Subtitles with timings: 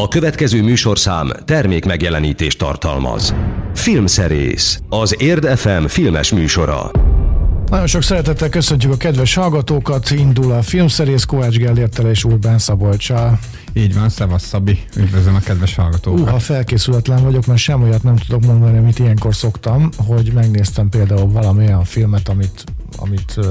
[0.00, 3.34] A következő műsorszám termék megjelenítést tartalmaz.
[3.74, 6.90] Filmszerész, az Érd FM filmes műsora.
[7.66, 13.38] Nagyon sok szeretettel köszöntjük a kedves hallgatókat, indul a filmszerész Kovács Gellértel és Urbán Szabolcsal.
[13.72, 16.20] Így van, szevasz Szabi, üdvözlöm a kedves hallgatókat.
[16.20, 20.88] Uh, ha felkészületlen vagyok, mert sem olyat nem tudok mondani, amit ilyenkor szoktam, hogy megnéztem
[20.88, 22.64] például valami olyan filmet, amit,
[22.96, 23.46] amit uh,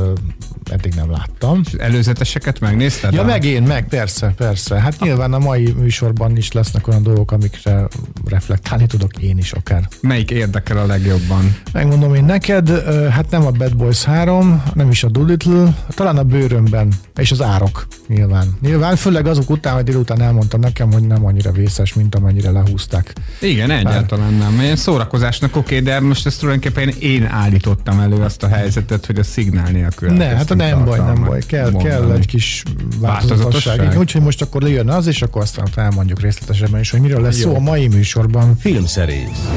[0.71, 1.61] eddig nem láttam.
[1.65, 3.13] És előzeteseket megnézted?
[3.13, 3.25] Ja, a...
[3.25, 4.79] meg én, meg, persze, persze.
[4.79, 7.87] Hát nyilván a mai műsorban is lesznek olyan dolgok, amikre
[8.25, 9.87] reflektálni tudok én is akár.
[10.01, 11.55] Melyik érdekel a legjobban?
[11.73, 12.69] Megmondom én neked,
[13.09, 17.41] hát nem a Bad Boys 3, nem is a Doolittle, talán a bőrömben, és az
[17.41, 18.57] árok nyilván.
[18.61, 23.13] Nyilván, főleg azok után, hogy délután elmondta nekem, hogy nem annyira vészes, mint amennyire lehúzták.
[23.41, 24.59] Igen, egyáltalán nem.
[24.61, 29.23] Ilyen szórakozásnak oké, de most ezt tulajdonképpen én állítottam elő azt a helyzetet, hogy a
[29.33, 30.11] szignál nélkül.
[30.11, 31.41] Ne, hát nem baj, nem baj.
[31.47, 32.63] Kell, kell egy kis
[32.99, 33.97] változatosság.
[33.97, 37.49] Úgyhogy most akkor lejön az, és akkor aztán elmondjuk részletesebben is, hogy miről lesz Jó.
[37.49, 38.57] szó a mai műsorban.
[38.57, 39.47] Filmszerész.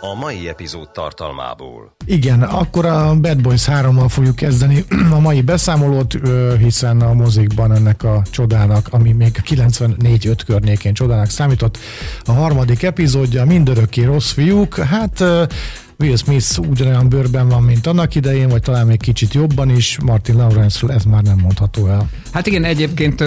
[0.00, 1.94] A mai epizód tartalmából.
[2.04, 6.14] Igen, akkor a Bad Boys 3-mal fogjuk kezdeni a mai beszámolót,
[6.58, 11.78] hiszen a mozikban ennek a csodának, ami még 94-5 környékén csodának számított,
[12.24, 15.24] a harmadik epizódja, mindörökké rossz fiúk, hát
[15.98, 19.98] Will Smith ugyanolyan bőrben van, mint annak idején, vagy talán még kicsit jobban is.
[20.02, 22.10] Martin Lawrence-ről ez már nem mondható el.
[22.32, 23.24] Hát igen, egyébként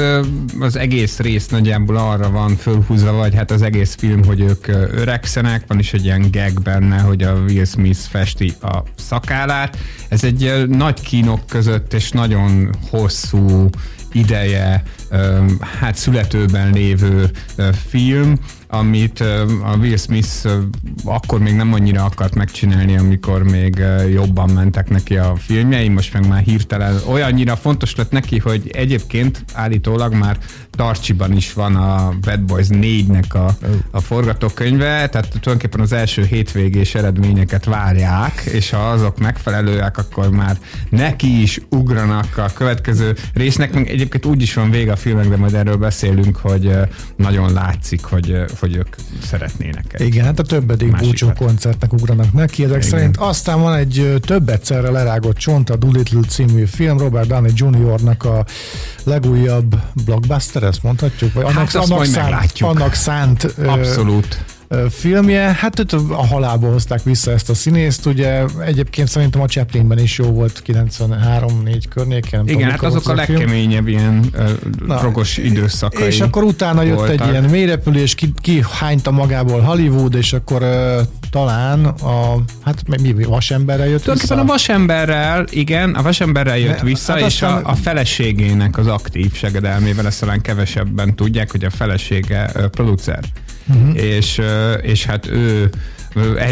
[0.59, 5.63] az egész rész nagyjából arra van fölhúzva, vagy hát az egész film, hogy ők öregszenek,
[5.67, 9.77] van is egy ilyen gag benne, hogy a Will Smith festi a szakálát.
[10.07, 13.69] Ez egy nagy kínok között és nagyon hosszú
[14.11, 14.83] ideje
[15.79, 17.31] hát születőben lévő
[17.87, 18.39] film,
[18.77, 19.19] amit
[19.63, 20.47] a Will Smith
[21.03, 26.27] akkor még nem annyira akart megcsinálni, amikor még jobban mentek neki a filmjei, most meg
[26.27, 30.37] már hirtelen olyannyira fontos lett neki, hogy egyébként állítólag már
[30.71, 33.57] Tarcsiban is van a Bad Boys 4-nek a,
[33.91, 40.57] a forgatókönyve, tehát tulajdonképpen az első hétvégés eredményeket várják, és ha azok megfelelőek, akkor már
[40.89, 45.53] neki is ugranak a következő résznek, egyébként úgy is van vége a filmek, de majd
[45.53, 46.71] erről beszélünk, hogy
[47.15, 49.95] nagyon látszik, hogy, hogy ők szeretnének.
[49.97, 52.89] Igen, hát a többedik búcsú koncertnek ugranak neki, ezek Igen.
[52.89, 53.17] szerint.
[53.17, 58.45] Aztán van egy több egyszerre lerágott csont, a Doolittle című film, Robert Downey Jr.-nak a
[59.03, 61.33] legújabb blockbuster, ezt mondhatjuk?
[61.33, 64.45] Vagy hát annak, annak, szánt, annak szánt Abszolút
[64.89, 69.99] filmje, hát őt a halálból hozták vissza ezt a színészt, ugye egyébként szerintem a Chaplinben
[69.99, 72.43] is jó volt 93-4 környéken.
[72.43, 74.25] Igen, tudom, hát azok a, a legkeményebb ilyen
[74.87, 76.07] uh, rogos időszakai.
[76.07, 77.21] És akkor utána jött voltak.
[77.21, 83.13] egy ilyen mélyrepülés, ki, ki hányta magából Hollywood, és akkor uh, talán a, hát mi,
[83.23, 84.35] vasemberrel jött vissza?
[84.35, 87.63] a vasemberrel, igen, a vasemberrel jött vissza, hát és aztán...
[87.63, 93.19] a, a feleségének az aktív segedelmével, ezt talán kevesebben tudják, hogy a felesége uh, producer.
[93.69, 94.03] Uh-huh.
[94.03, 94.41] És,
[94.81, 95.69] és hát ő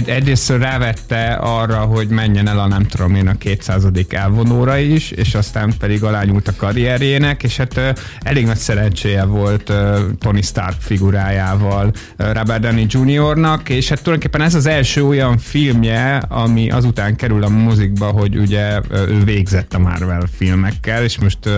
[0.06, 3.86] egyrészt rávette arra, hogy menjen el a nem tudom én a 200.
[4.10, 9.74] elvonóra is, és aztán pedig alányult a karrierjének, és hát elég nagy szerencséje volt
[10.20, 16.70] Tony Stark figurájával Robert Downey Jr.-nak, és hát tulajdonképpen ez az első olyan filmje, ami
[16.70, 21.50] azután kerül a mozikba, hogy ugye ő végzett a Marvel filmekkel, és most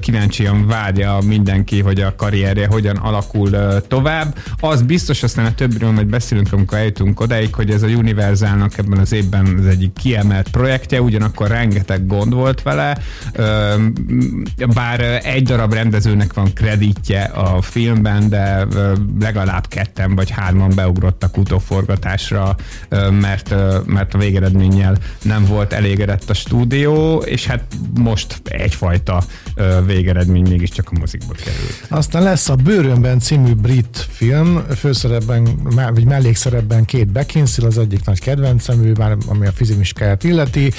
[0.00, 3.50] kíváncsian várja mindenki, hogy a karrierje hogyan alakul
[3.88, 4.38] tovább.
[4.60, 8.98] Az biztos, aztán a többiről majd beszélünk, amikor eljutunk odáig, hogy ez a Universalnak ebben
[8.98, 12.98] az évben az egyik kiemelt projektje, ugyanakkor rengeteg gond volt vele,
[14.74, 18.66] bár egy darab rendezőnek van kreditje a filmben, de
[19.20, 22.56] legalább ketten vagy hárman beugrottak utóforgatásra,
[23.20, 23.54] mert,
[23.86, 27.62] mert a végeredménnyel nem volt elégedett a stúdió, és hát
[27.94, 29.22] most egyfajta
[29.86, 31.86] végeredmény mégiscsak a mozikba került.
[31.88, 35.48] Aztán lesz a Bőrönben című brit film, főszerepben,
[35.94, 40.72] vagy mellékszerepben két Beckinsale az egyik nagy kedvencem, ő már ami a fizimiskáját illeti,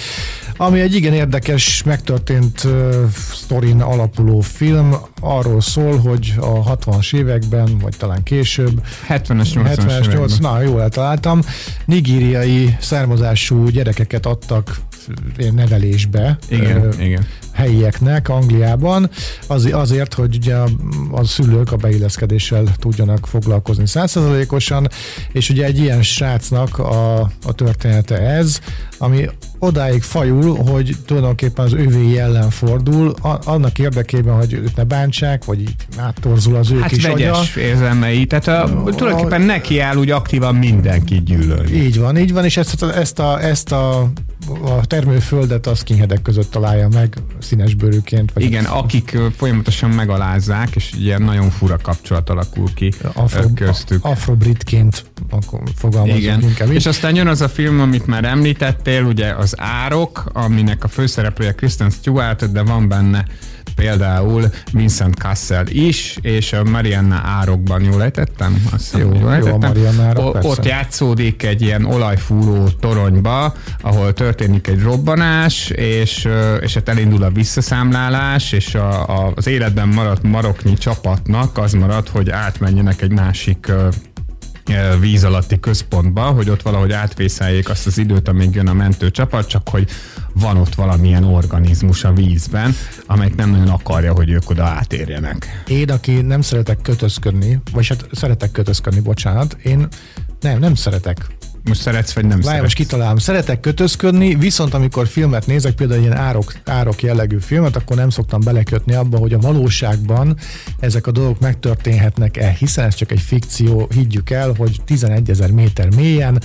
[0.57, 7.77] ami egy igen érdekes, megtörtént uh, sztorin alapuló film, arról szól, hogy a 60-as években,
[7.77, 11.41] vagy talán később, 70-es, 80-as 80, na jól eltaláltam,
[11.85, 14.79] nigériai származású gyerekeket adtak
[15.51, 16.37] nevelésbe.
[16.49, 17.25] Igen, uh, igen
[17.59, 19.09] helyieknek Angliában,
[19.47, 20.55] az, azért, hogy ugye
[21.11, 24.87] a, szülők a beilleszkedéssel tudjanak foglalkozni százszerzalékosan,
[25.31, 28.59] és ugye egy ilyen srácnak a, a története ez,
[28.97, 29.29] ami
[29.59, 35.45] odáig fajul, hogy tulajdonképpen az ővé ellen fordul, a, annak érdekében, hogy őt ne bántsák,
[35.45, 35.63] vagy
[35.97, 37.61] áttorzul az ő hát kis vegyes agya.
[37.61, 41.71] érzelmei, tehát a, a, tulajdonképpen neki áll úgy aktívan mindenki gyűlölni.
[41.71, 44.11] Így van, így van, és ezt, ezt, a, ezt a
[44.61, 48.33] a termőföldet a skinheadek között találja meg színes bőrűként.
[48.33, 54.05] Vagy Igen, akik folyamatosan megalázzák, és ilyen nagyon fura kapcsolat alakul ki Afro, köztük.
[54.05, 55.05] Afrobritként
[55.75, 56.41] fogalmazunk Igen.
[56.41, 56.71] inkább.
[56.71, 61.53] És aztán jön az a film, amit már említettél, ugye az Árok, aminek a főszereplője
[61.53, 63.25] Kristen Stewart, de van benne
[63.79, 68.65] például Vincent Cassel is, és a Marianna árokban, jól ejtettem?
[68.71, 69.75] Azt jó, jól ejtettem?
[69.75, 76.27] Jó, árok, o- ott játszódik egy ilyen olajfúró toronyba, ahol történik egy robbanás, és,
[76.61, 82.07] és hát elindul a visszaszámlálás, és a, a, az életben maradt maroknyi csapatnak az marad,
[82.09, 83.71] hogy átmenjenek egy másik
[84.99, 89.69] víz alatti központba, hogy ott valahogy átvészeljék azt az időt, amíg jön a mentőcsapat, csak
[89.69, 89.89] hogy
[90.33, 92.75] van ott valamilyen organizmus a vízben,
[93.05, 95.63] amelyik nem nagyon akarja, hogy ők oda átérjenek.
[95.67, 99.87] Én, aki nem szeretek kötözködni, vagy hát szeretek kötözködni, bocsánat, én
[100.39, 101.25] nem, nem szeretek
[101.69, 102.63] most szeretsz, vagy nem Várj, szeretsz?
[102.63, 103.17] most kitalálom.
[103.17, 108.41] Szeretek kötözködni, viszont amikor filmet nézek, például ilyen árok, árok jellegű filmet, akkor nem szoktam
[108.41, 110.37] belekötni abba, hogy a valóságban
[110.79, 115.95] ezek a dolgok megtörténhetnek-e, hiszen ez csak egy fikció, higgyük el, hogy 11 ezer méter
[115.95, 116.41] mélyen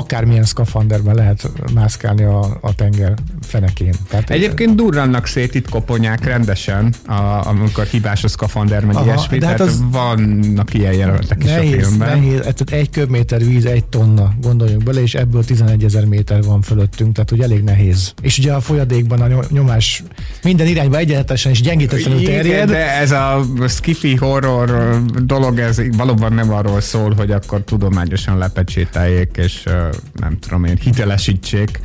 [0.00, 3.94] akármilyen szkafanderben lehet mászkálni a, a tenger fenekén.
[4.08, 9.46] Tehát Egyébként durrannak szét itt koponyák rendesen, a, amikor hibás a szkafander, meg ilyesmi, de
[9.46, 12.18] hát tehát az vannak ilyen jelenetek is nehéz, a filmben.
[12.18, 16.62] Nehéz, tehát egy köbméter víz, egy tonna, gondoljunk bele, és ebből 11 ezer méter van
[16.62, 18.14] fölöttünk, tehát hogy elég nehéz.
[18.22, 20.02] És ugye a folyadékban a nyomás
[20.42, 22.68] minden irányba egyenletesen és gyengítetlenül terjed.
[22.68, 29.36] de ez a skiffy horror dolog, ez valóban nem arról szól, hogy akkor tudományosan lepecsételjék,
[29.36, 29.64] és
[30.12, 31.80] nem tudom én, hitelesítsék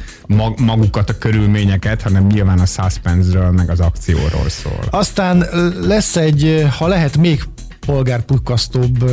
[0.57, 4.83] magukat a körülményeket, hanem nyilván a suspense meg az akcióról szól.
[4.89, 5.45] Aztán
[5.81, 7.43] lesz egy, ha lehet még
[7.85, 9.11] polgárpukkasztóbb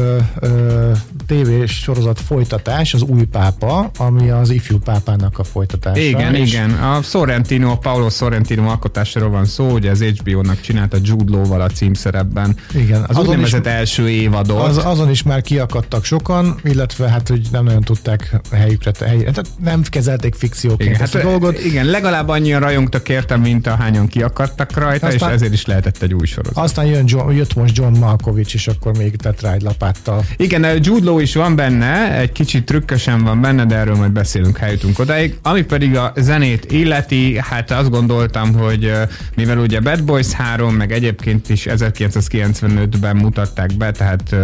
[1.26, 6.00] tévés sorozat folytatás, az új pápa, ami az ifjú pápának a folytatása.
[6.00, 6.70] Igen, igen.
[6.70, 11.68] A Sorrentino, a Paolo Sorrentino alkotásáról van szó, ugye az HBO-nak csinálta Jude Law-val a
[11.68, 12.56] címszerepben.
[12.74, 13.04] Igen.
[13.08, 14.68] Az úgynevezett első évadot.
[14.68, 19.50] Az, azon is már kiakadtak sokan, illetve hát, hogy nem nagyon tudták helyükre, helyre, tehát
[19.64, 21.64] nem kezelték fikcióként igen, ezt hát, a dolgot.
[21.64, 26.14] Igen, legalább annyian rajongtak értem, mint ahányan kiakadtak rajta, aztán, és ezért is lehetett egy
[26.14, 26.64] új sorozat.
[26.64, 30.24] Aztán jön John, jött most John Malkovich is, akkor még tett rá egy lapáttal.
[30.36, 34.56] Igen, Jude Law is van benne, egy kicsit trükkösen van benne, de erről majd beszélünk,
[34.56, 35.38] ha jutunk odáig.
[35.42, 38.92] Ami pedig a zenét illeti, hát azt gondoltam, hogy
[39.36, 44.36] mivel ugye Bad Boys 3, meg egyébként is 1995-ben mutatták be, tehát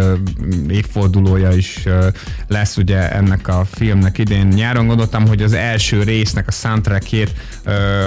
[0.69, 1.83] évfordulója is
[2.47, 7.33] lesz ugye ennek a filmnek idén nyáron, gondoltam, hogy az első résznek a soundtrackjét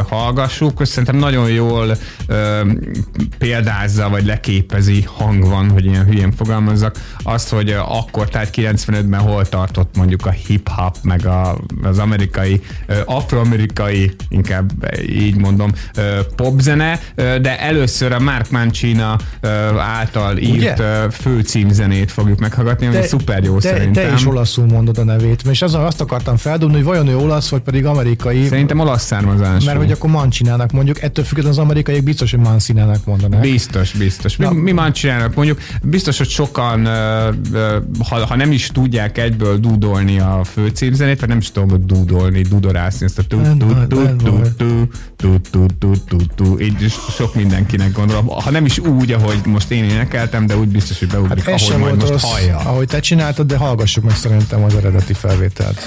[0.08, 1.96] hallgassuk, szerintem nagyon jól
[3.38, 9.48] példázza, vagy leképezi hang van, hogy ilyen hülyén fogalmazzak, azt, hogy akkor, tehát 95-ben hol
[9.48, 12.60] tartott mondjuk a hip-hop, meg a, az amerikai,
[13.04, 14.70] afroamerikai, inkább
[15.08, 15.72] így mondom,
[16.36, 19.18] popzene, de először a Mark Mancina
[19.78, 21.10] által írt Ugye?
[21.10, 24.08] főcímzenét fogjuk meghallgatni, ami szuper jó te, szerintem.
[24.08, 27.48] Te is olaszul mondod a nevét, és azon azt akartam feldobni, hogy vajon ő olasz,
[27.48, 28.46] vagy pedig amerikai.
[28.46, 29.64] Szerintem olasz származású.
[29.64, 33.40] Mert hogy akkor Mancinának mondjuk, ettől függetlenül az amerikaiak biztos, hogy Mancinának mondanak.
[33.40, 34.36] Biztos, biztos.
[34.36, 35.60] Mi, mi Mancinának mondjuk,
[35.92, 36.86] biztos, hogy sokan,
[38.08, 42.40] ha, ha nem is tudják egyből dúdolni a főcímzenét, vagy nem is tudom, hogy dúdolni,
[42.40, 47.34] dudorászni, ezt a tu tu tu tu tu tu tu tu tu tu így sok
[47.34, 48.26] mindenkinek gondolom.
[48.26, 51.80] Ha nem is úgy, ahogy most én énekeltem, de úgy biztos, hogy beugrik, hát ahogy
[51.80, 52.56] majd most rossz, hallja.
[52.56, 55.86] Ahogy te csináltad, de hallgassuk meg szerintem az eredeti felvételt.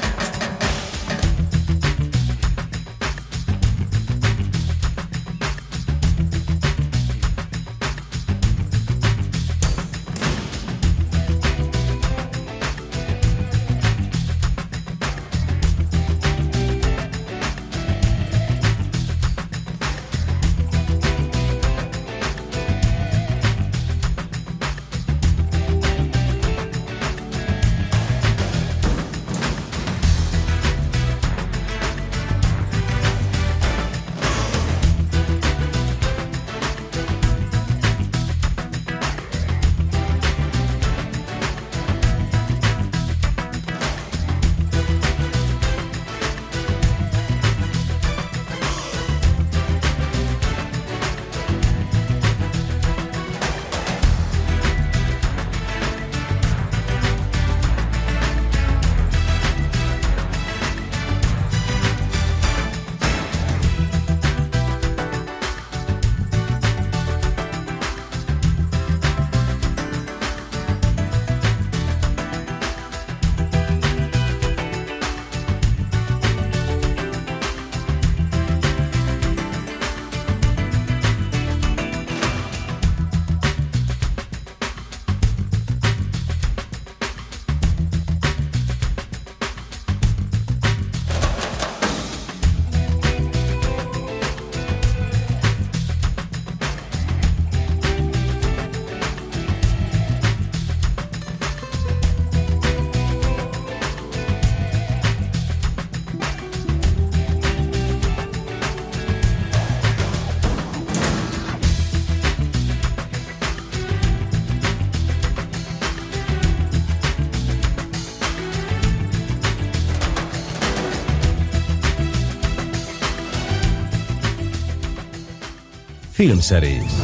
[126.15, 127.01] Filmszerész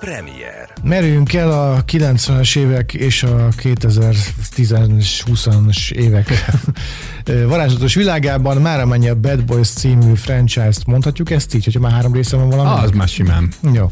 [0.00, 6.44] Premier Merüljünk el a 90-es évek és a 2010-20-as évek
[7.48, 12.12] varázslatos világában már amennyi a Bad Boys című franchise-t mondhatjuk ezt így, hogyha már három
[12.12, 12.84] része van valami?
[12.84, 13.52] Az már simán.
[13.72, 13.90] Jó.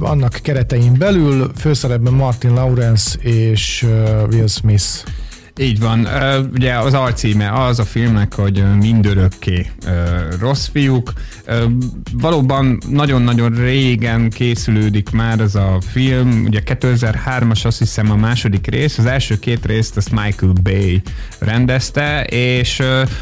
[0.00, 3.86] Annak keretein belül főszerepben Martin Lawrence és
[4.30, 4.84] Will Smith
[5.58, 6.08] így van.
[6.52, 9.70] Ugye az alcíme az a filmnek, hogy mindörökké
[10.40, 11.12] rossz fiúk.
[12.12, 16.44] Valóban nagyon-nagyon régen készülődik már ez a film.
[16.46, 18.98] Ugye 2003-as azt hiszem a második rész.
[18.98, 21.02] Az első két részt azt Michael Bay
[21.38, 22.74] rendezte, és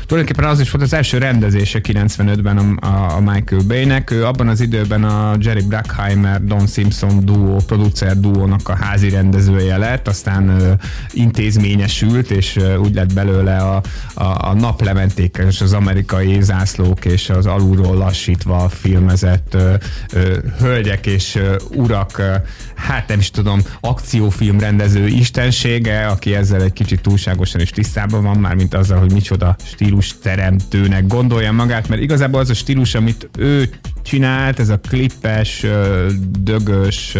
[0.06, 4.10] tulajdonképpen az is volt az első rendezése 95-ben a, Michael Bay-nek.
[4.10, 9.76] Ő abban az időben a Jerry Bruckheimer, Don Simpson duo, producer duónak a házi rendezője
[9.76, 10.76] lett, aztán
[11.12, 13.82] intézményesült, ült, és úgy lett belőle a,
[14.14, 19.74] a, a naplementék és az amerikai zászlók és az alulról lassítva filmezett ö,
[20.12, 22.34] ö, hölgyek és ö, urak, ö,
[22.74, 28.38] hát nem is tudom, akciófilm rendező istensége, aki ezzel egy kicsit túlságosan is tisztában van,
[28.38, 33.28] már mint azzal, hogy micsoda stílus teremtőnek gondolja magát, mert igazából az a stílus, amit
[33.38, 33.70] ő
[34.04, 35.66] csinált, ez a klippes,
[36.40, 37.16] dögös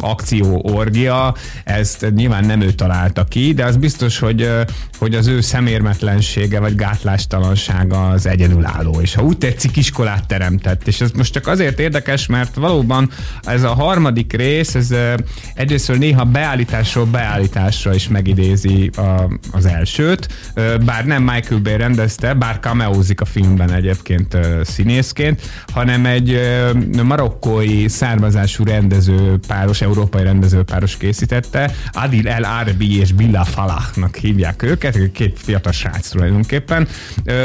[0.00, 1.34] akció orgia,
[1.64, 4.50] ezt nyilván nem ő találta ki, de az biztos, hogy,
[4.98, 10.86] hogy az ő szemérmetlensége vagy gátlástalansága az egyedülálló, és ha úgy tetszik, iskolát teremtett.
[10.86, 13.10] És ez most csak azért érdekes, mert valóban
[13.42, 14.94] ez a harmadik rész, ez
[15.54, 20.28] egyrészt néha beállításról beállításra is megidézi a, az elsőt,
[20.84, 26.40] bár nem Michael Bay rendezte, bár cameózik a filmben egyébként színészként, hanem egy
[27.02, 33.44] marokkói származású rendező páros, európai rendező páros készítette, Adil El Arabi és Billa
[33.88, 36.88] Falahnak hívják őket, két fiatal srác tulajdonképpen,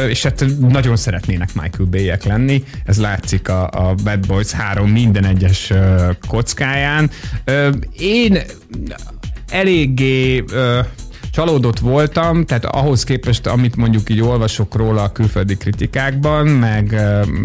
[0.07, 5.25] és hát nagyon szeretnének Michael bay lenni, ez látszik a, a Bad Boys 3 minden
[5.25, 5.73] egyes
[6.27, 7.11] kockáján.
[7.97, 8.39] Én
[9.49, 10.43] eléggé
[11.33, 16.95] csalódott voltam, tehát ahhoz képest, amit mondjuk így olvasok róla a külföldi kritikákban, meg,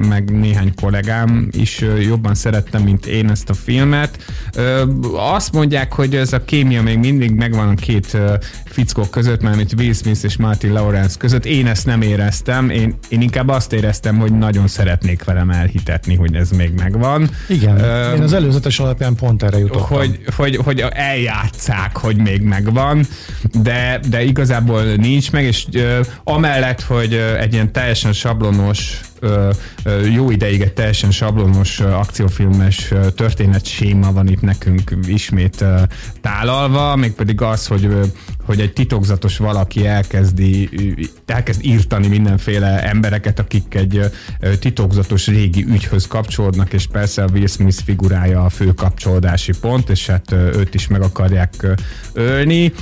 [0.08, 4.18] meg néhány kollégám is jobban szerettem, mint én ezt a filmet.
[5.14, 8.16] Azt mondják, hogy ez a kémia még mindig megvan a két
[8.64, 11.44] fickó között, mert mint Will Smith és Martin Lawrence között.
[11.44, 16.34] Én ezt nem éreztem, én, én inkább azt éreztem, hogy nagyon szeretnék velem elhitetni, hogy
[16.34, 17.30] ez még megvan.
[17.48, 19.98] Igen, uh, én az előzetes alapján pont erre jutottam.
[19.98, 23.06] Hogy, hogy, hogy eljátszák, hogy még megvan,
[23.62, 23.77] de
[24.08, 29.50] de, igazából nincs meg, és ö, amellett, hogy ö, egy ilyen teljesen sablonos ö,
[29.82, 35.82] ö, jó ideig egy teljesen sablonos ö, akciófilmes ö, történetséma van itt nekünk ismét ö,
[36.20, 38.02] tálalva, mégpedig az, hogy ö,
[38.48, 40.68] hogy egy titokzatos valaki elkezdi,
[41.26, 44.00] elkezd írtani mindenféle embereket, akik egy
[44.58, 50.06] titokzatos régi ügyhöz kapcsolódnak, és persze a Will Smith figurája a fő kapcsolódási pont, és
[50.06, 51.66] hát őt is meg akarják
[52.12, 52.72] ölni.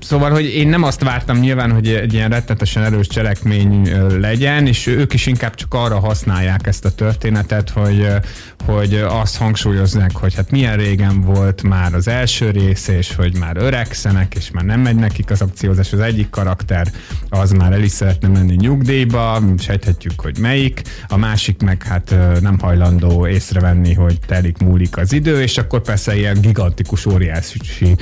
[0.00, 4.86] Szóval, hogy én nem azt vártam nyilván, hogy egy ilyen rettetesen erős cselekmény legyen, és
[4.86, 8.06] ők is inkább csak arra használják ezt a történetet, hogy,
[8.66, 13.56] hogy azt hangsúlyozzák, hogy hát milyen régen volt már az első rész, és hogy már
[13.56, 15.92] öregszenek, és már nem megy nekik az akciózás.
[15.92, 16.92] Az egyik karakter
[17.28, 22.58] az már el is szeretne menni nyugdíjba, sejthetjük, hogy melyik, a másik meg hát nem
[22.58, 27.96] hajlandó észrevenni, hogy telik múlik az idő, és akkor persze ilyen gigantikus, óriási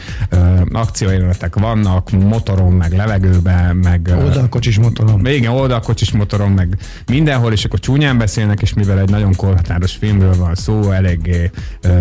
[0.72, 4.10] akciójelenetek vannak, motoron, meg levegőben, meg...
[4.18, 5.26] Oldalkocsis motoron.
[5.26, 10.37] Igen, oldalkocsis motoron, meg mindenhol, és akkor csúnyán beszélnek, és mivel egy nagyon korhatáros filmről
[10.37, 11.50] van szó, eléggé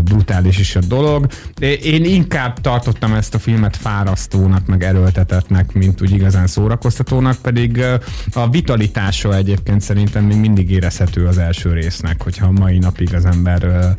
[0.04, 1.28] brutális is a dolog.
[1.84, 7.84] Én inkább tartottam ezt a filmet fárasztónak, meg erőltetetnek, mint úgy igazán szórakoztatónak, pedig
[8.34, 13.26] a vitalitása egyébként szerintem még mindig érezhető az első résznek, hogyha a mai napig az
[13.26, 13.96] ember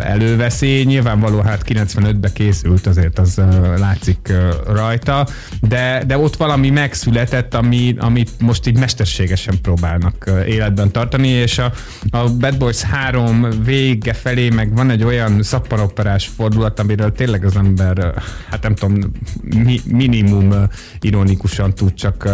[0.00, 0.82] előveszi.
[0.86, 3.40] Nyilvánvaló, hát 95-be készült, azért az
[3.76, 4.32] látszik
[4.66, 5.26] rajta,
[5.60, 11.72] de, de ott valami megszületett, ami, amit most így mesterségesen próbálnak életben tartani, és a,
[12.10, 17.56] a Bad Boys 3 vége felé meg van egy olyan szappanoperás fordulat, amiről tényleg az
[17.56, 18.14] ember,
[18.50, 18.98] hát nem tudom,
[19.40, 20.54] mi, minimum
[21.00, 22.28] ironikusan tud csak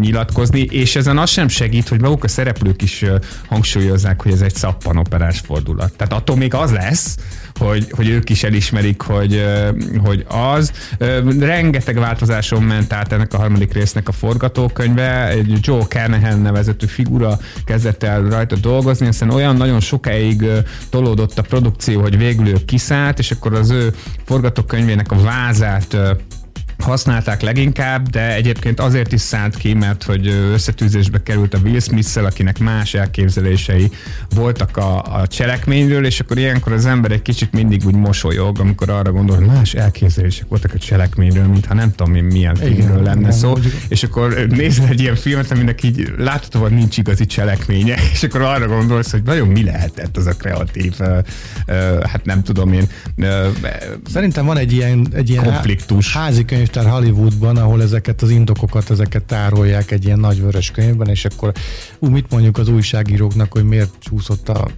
[0.00, 3.04] nyilatkozni, és ezen az sem segít, hogy maguk a szereplők is
[3.48, 5.92] hangsúlyozzák, hogy ez egy szappanoperás fordulat.
[5.96, 7.16] Tehát attól még az lesz,
[7.58, 9.44] hogy, hogy ők is elismerik, hogy,
[10.04, 10.72] hogy az.
[11.38, 15.28] Rengeteg változáson ment át ennek a harmadik résznek a forgatókönyve.
[15.28, 20.44] Egy Joe Carnahan nevezetű figura kezdett el rajta dolgozni, hiszen olyan nagyon sokáig
[20.90, 25.96] tolódott a produkció, hogy végül ő kiszállt, és akkor az ő forgatókönyvének a vázát
[26.78, 32.24] használták leginkább, de egyébként azért is szállt ki, mert hogy összetűzésbe került a Will smith
[32.24, 33.90] akinek más elképzelései
[34.34, 38.90] voltak a, a cselekményről, és akkor ilyenkor az ember egy kicsit mindig úgy mosolyog, amikor
[38.90, 43.20] arra gondol, hogy más elképzelések voltak a cselekményről, mintha nem tudom én milyen filmről lenne
[43.20, 43.70] igen, szó, igen.
[43.88, 48.66] és akkor nézel egy ilyen filmet, aminek így láthatóan nincs igazi cselekménye, és akkor arra
[48.66, 51.18] gondolsz, hogy nagyon mi lehetett az a kreatív, uh,
[51.68, 52.88] uh, hát nem tudom én.
[53.16, 53.46] Uh,
[54.12, 56.12] Szerintem van egy ilyen, egy ilyen konfliktus.
[56.12, 61.24] házi könyvtár Hollywoodban, ahol ezeket az indokokat, ezeket tárolják egy ilyen nagy vörös könyvben, és
[61.24, 61.52] akkor
[61.98, 64.68] ú, mit mondjuk az újságíróknak, hogy miért csúszott a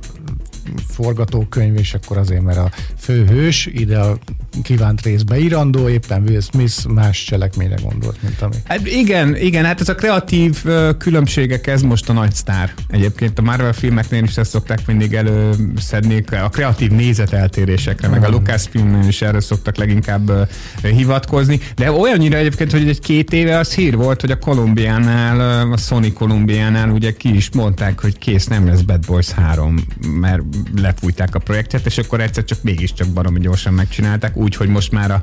[0.88, 4.18] forgatókönyv, és akkor azért, mert a főhős ide a
[4.62, 8.54] kívánt részbe írandó, éppen Will Smith más cselekményre gondolt, mint ami.
[8.64, 10.64] Hát igen, igen, hát ez a kreatív
[10.98, 12.75] különbségek, ez most a nagy sztár.
[12.88, 18.64] Egyébként a Marvel filmeknél is ezt szokták mindig előszedni, a kreatív nézeteltérésekre, meg a Lucas
[18.70, 20.48] filmnél is erre szoktak leginkább
[20.82, 25.76] hivatkozni, de olyannyira egyébként, hogy egy két éve az hír volt, hogy a Kolumbiánál, a
[25.76, 29.87] Sony Kolumbiánál ugye ki is mondták, hogy kész, nem lesz Bad Boys 3,
[30.20, 30.42] mert
[30.77, 35.23] lefújták a projektet, és akkor egyszer csak mégiscsak baromi gyorsan megcsinálták, úgyhogy most már a,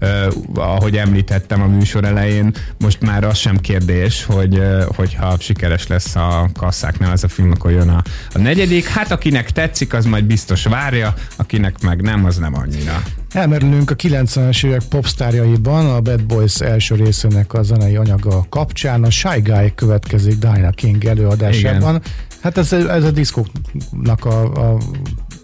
[0.00, 5.86] Uh, ahogy említettem a műsor elején, most már az sem kérdés, hogy uh, hogyha sikeres
[5.86, 8.02] lesz a kasszáknál ez a film, akkor jön a,
[8.34, 8.86] a negyedik.
[8.86, 13.02] Hát akinek tetszik, az majd biztos várja, akinek meg nem, az nem annyira.
[13.32, 19.04] Elmerülünk a 90-es évek popstárjaiban, a Bad Boys első részének a zenei anyaga kapcsán.
[19.04, 21.94] A Shy Guy következik Dinah King előadásában.
[21.94, 22.02] Igen.
[22.46, 24.78] Hát ez, ez a diszkóknak a, a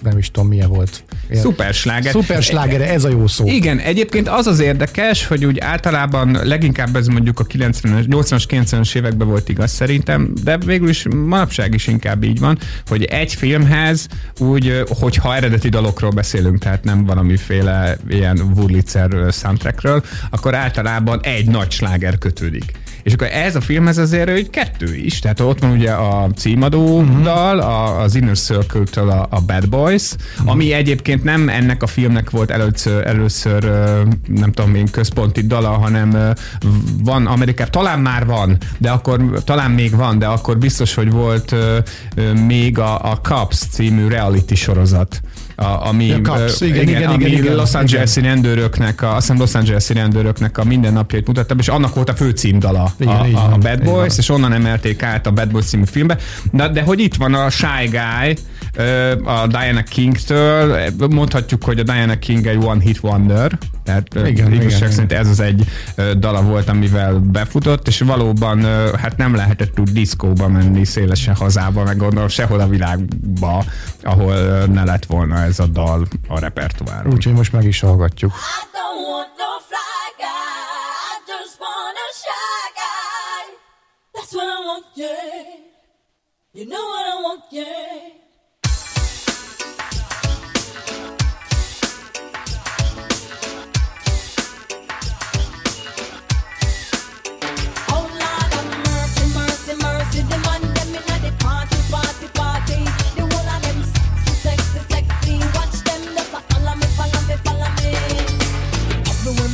[0.02, 1.04] nem is tudom milyen volt.
[1.32, 2.12] Szupersláger.
[2.12, 3.46] Szupersláger, ez a jó szó.
[3.46, 8.94] Igen, egyébként az az érdekes, hogy úgy általában leginkább ez mondjuk a 90 80-as, 90-es
[8.94, 14.06] években volt igaz szerintem, de végül is manapság is inkább így van, hogy egy filmhez
[14.38, 21.70] úgy, hogyha eredeti dalokról beszélünk, tehát nem valamiféle ilyen Wurlitzer soundtrackről, akkor általában egy nagy
[21.70, 22.72] sláger kötődik.
[23.02, 25.18] És akkor ez a filmhez azért hogy kettő is.
[25.18, 30.10] Tehát ott van ugye a címadó dal, a, az Inner Circle-től a, a Bad Boys,
[30.44, 33.70] ami egyébként nem ennek a filmnek volt először, először
[34.26, 36.34] nem tudom én, központi dala, hanem
[37.02, 41.54] van Amerikában, talán már van, de akkor talán még van, de akkor biztos, hogy volt
[42.46, 45.20] még a, a Cups című reality sorozat
[45.56, 49.20] a, ami, ja, Cups, igen, igen, igen, ami igen, igen, Los Angeles-i rendőröknek, a, azt
[49.20, 53.52] hiszem Los Angeles-i rendőröknek a mindennapjait mutattam, és annak volt a főcímdala igen, a, a,
[53.52, 56.18] a Bad Boys, és onnan emelték át a Bad Boys című filmbe.
[56.50, 58.36] De, de hogy itt van a Shy Guy,
[59.24, 64.78] a Diana King-től, mondhatjuk, hogy a Diana King egy one hit wonder, tehát igen, igazság
[64.78, 65.64] igen, szerint ez az egy
[66.18, 68.64] dala volt, amivel befutott, és valóban
[68.96, 73.64] hát nem lehetett úgy diszkóba menni szélesen hazába, meg gondolom sehol a világba,
[74.02, 74.34] ahol
[74.72, 77.12] ne lett volna ez a dal a repertoáron.
[77.12, 78.32] Úgyhogy most meg is hallgatjuk.
[86.54, 88.21] You know what I want, yeah.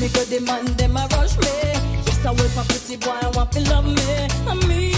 [0.07, 1.47] The man them a rush me.
[2.07, 4.29] Yes, I wait for pretty boy, I want to love me.
[4.47, 4.98] I need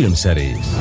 [0.00, 0.76] Filmszerész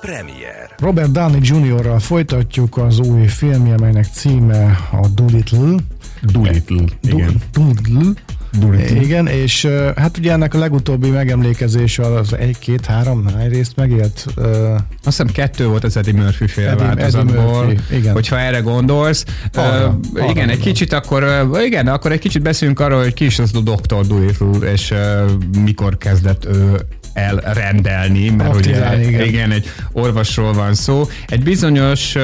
[0.00, 5.74] Premier Robert Downey Jr.-ral folytatjuk az új filmje, melynek címe a Doolittle.
[6.22, 7.34] Doolittle, igen.
[7.52, 8.12] Doolittle.
[8.60, 9.00] Doolittle.
[9.00, 14.24] Igen, és hát ugye ennek a legutóbbi megemlékezés az egy, két, három, hány részt megélt?
[14.34, 18.12] Ö, Azt hiszem kettő volt az Eddie Murphy féle Eddie- változatból, Eddie Murphy, igen.
[18.12, 19.24] hogyha erre gondolsz.
[19.54, 20.60] Arra, Ö, arra igen, egy gondolom.
[20.60, 24.06] kicsit akkor, ö, igen, akkor egy kicsit beszéljünk arról, hogy ki is az a Dr.
[24.06, 25.24] Dolittle, és ö,
[25.64, 26.80] mikor kezdett ő
[27.18, 29.26] elrendelni, mert ugye Praktizálni, igen.
[29.26, 31.08] igen, egy orvosról van szó.
[31.26, 32.22] Egy bizonyos uh,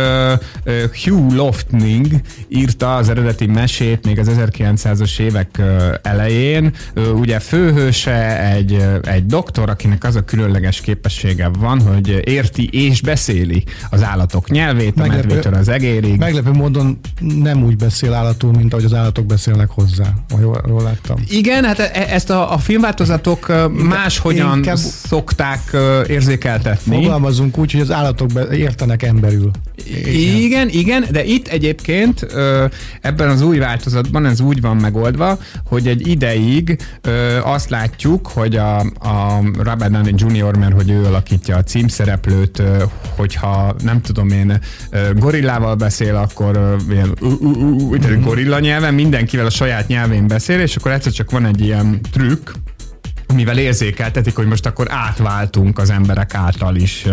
[0.67, 0.73] uh,
[1.05, 2.07] Hugh Lofting
[2.49, 6.73] írta az eredeti mesét még az 1900-as évek uh, elején.
[6.97, 12.69] Uh, ugye főhőse egy, uh, egy doktor, akinek az a különleges képessége van, hogy érti
[12.73, 16.19] és beszéli az állatok nyelvét, a Meglepő- medvétől az egérig.
[16.19, 20.05] meglepő módon nem úgy beszél állatul, mint ahogy az állatok beszélnek hozzá.
[20.33, 21.17] Ha jól, jól láttam.
[21.29, 26.95] Igen, hát e- ezt a, a filmváltozatok máshogyan szokták ö, érzékeltetni.
[27.03, 29.51] Fogalmazunk úgy, hogy az állatok értenek emberül.
[30.13, 32.27] Igen, igen, de itt egyébként
[33.01, 36.79] ebben az új változatban ez úgy van megoldva, hogy egy ideig
[37.43, 42.83] azt látjuk, hogy a, a Robert Downey Jr., mert hogy ő alakítja a címszereplőt, ö,
[43.17, 44.61] hogyha nem tudom én
[45.15, 50.27] gorillával beszél, akkor ö, ilyen uh, uh, uh, uh, gorilla nyelven, mindenkivel a saját nyelvén
[50.27, 52.51] beszél, és akkor egyszer csak van egy ilyen trükk,
[53.35, 57.07] mivel érzékeltetik, hogy most akkor átváltunk az emberek által is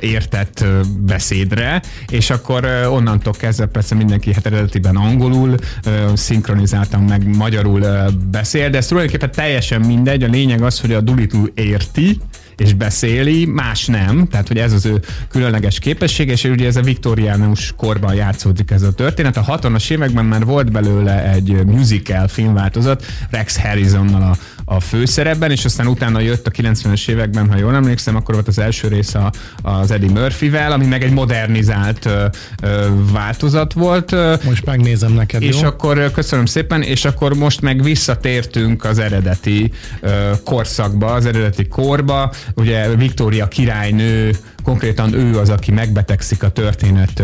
[0.00, 0.64] értett
[1.00, 7.84] beszédre, és akkor onnantól kezdve persze mindenki hát eredetiben angolul, ö, szinkronizáltan meg magyarul
[8.30, 12.20] beszél, de ez tulajdonképpen teljesen mindegy, a lényeg az, hogy a Doolittle érti,
[12.60, 16.80] és beszéli, más nem, tehát hogy ez az ő különleges képessége, és ugye ez a
[16.80, 19.36] viktoriánus korban játszódik ez a történet.
[19.36, 24.36] A 60-as években már volt belőle egy musical filmváltozat, Rex Harrisonnal a,
[24.74, 28.58] a főszerepben, és aztán utána jött a 90-es években, ha jól emlékszem, akkor volt az
[28.58, 32.24] első rész a, az Eddie Murphy-vel, ami meg egy modernizált ö,
[32.62, 34.14] ö, változat volt.
[34.44, 35.66] Most megnézem neked, és jó?
[35.66, 42.32] akkor köszönöm szépen, és akkor most meg visszatértünk az eredeti ö, korszakba, az eredeti korba.
[42.54, 47.22] Ugye Viktória királynő, konkrétan ő az, aki megbetegszik a történet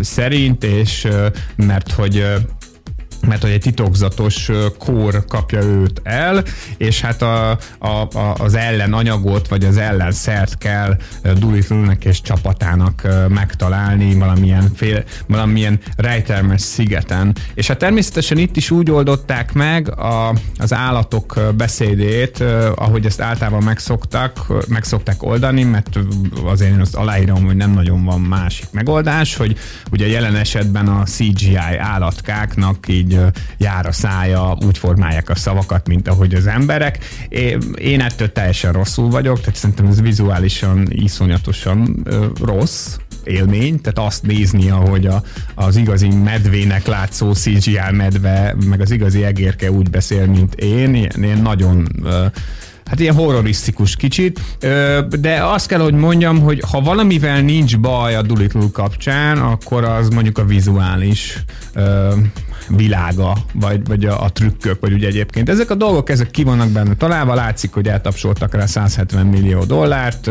[0.00, 1.08] szerint, és
[1.56, 2.24] mert hogy
[3.20, 6.44] mert hogy egy titokzatos kór kapja őt el,
[6.76, 10.96] és hát a, a, a, az ellenanyagot, vagy az ellenszert kell
[11.38, 17.34] Doolittle-nek és csapatának megtalálni valamilyen, fél, valamilyen rejtelmes szigeten.
[17.54, 23.62] És hát természetesen itt is úgy oldották meg a, az állatok beszédét, ahogy ezt általában
[23.62, 25.98] megszoktak, megszokták oldani, mert
[26.44, 29.56] azért én azt aláírom, hogy nem nagyon van másik megoldás, hogy
[29.90, 33.26] ugye jelen esetben a CGI állatkáknak így ö,
[33.58, 36.98] jár a szája, úgy formálják a szavakat, mint ahogy az emberek.
[37.78, 42.06] Én ettől teljesen rosszul vagyok, tehát szerintem ez vizuálisan iszonyatosan
[42.40, 45.22] rossz, élmény, tehát azt nézni, ahogy a,
[45.54, 51.38] az igazi medvének látszó CGI medve, meg az igazi egérke úgy beszél, mint én, ilyen
[51.42, 51.88] nagyon
[52.84, 54.40] Hát ilyen horrorisztikus kicsit,
[55.20, 60.08] de azt kell, hogy mondjam, hogy ha valamivel nincs baj a Doolittle kapcsán, akkor az
[60.08, 61.44] mondjuk a vizuális
[62.68, 65.48] világa, vagy, vagy a, a trükkök, vagy ugye egyébként.
[65.48, 70.30] Ezek a dolgok, ezek ki vannak benne találva, látszik, hogy eltapsoltak rá 170 millió dollárt,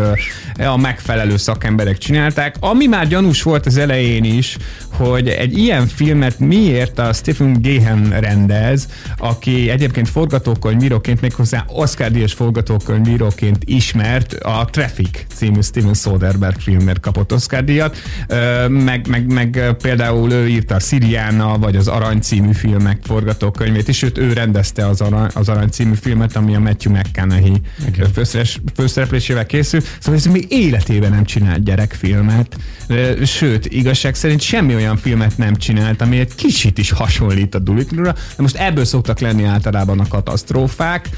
[0.66, 2.56] a megfelelő szakemberek csinálták.
[2.60, 4.58] Ami már gyanús volt az elején is,
[4.92, 12.34] hogy egy ilyen filmet miért a Stephen Gahan rendez, aki egyébként forgatókönyvíróként, méghozzá Oscar díjas
[12.34, 17.98] forgatókönyvíróként ismert, a Traffic című Steven Soderbergh filmért kapott Oscar díjat,
[18.68, 23.98] meg, meg, meg például ő írta a Siriana, vagy az Arany című filmek forgatókönyvét is,
[23.98, 27.62] sőt ő rendezte az Arany, az Arany című filmet, ami a Matthew McConaughey
[28.14, 32.58] főszeres- főszereplésével készül, szóval ez még életében nem csinált gyerekfilmet,
[33.24, 38.12] sőt, igazság szerint semmi olyan filmet nem csinált, ami egy kicsit is hasonlít a Doolittle-ra,
[38.14, 41.10] de most ebből szoktak lenni általában a katasztrófák,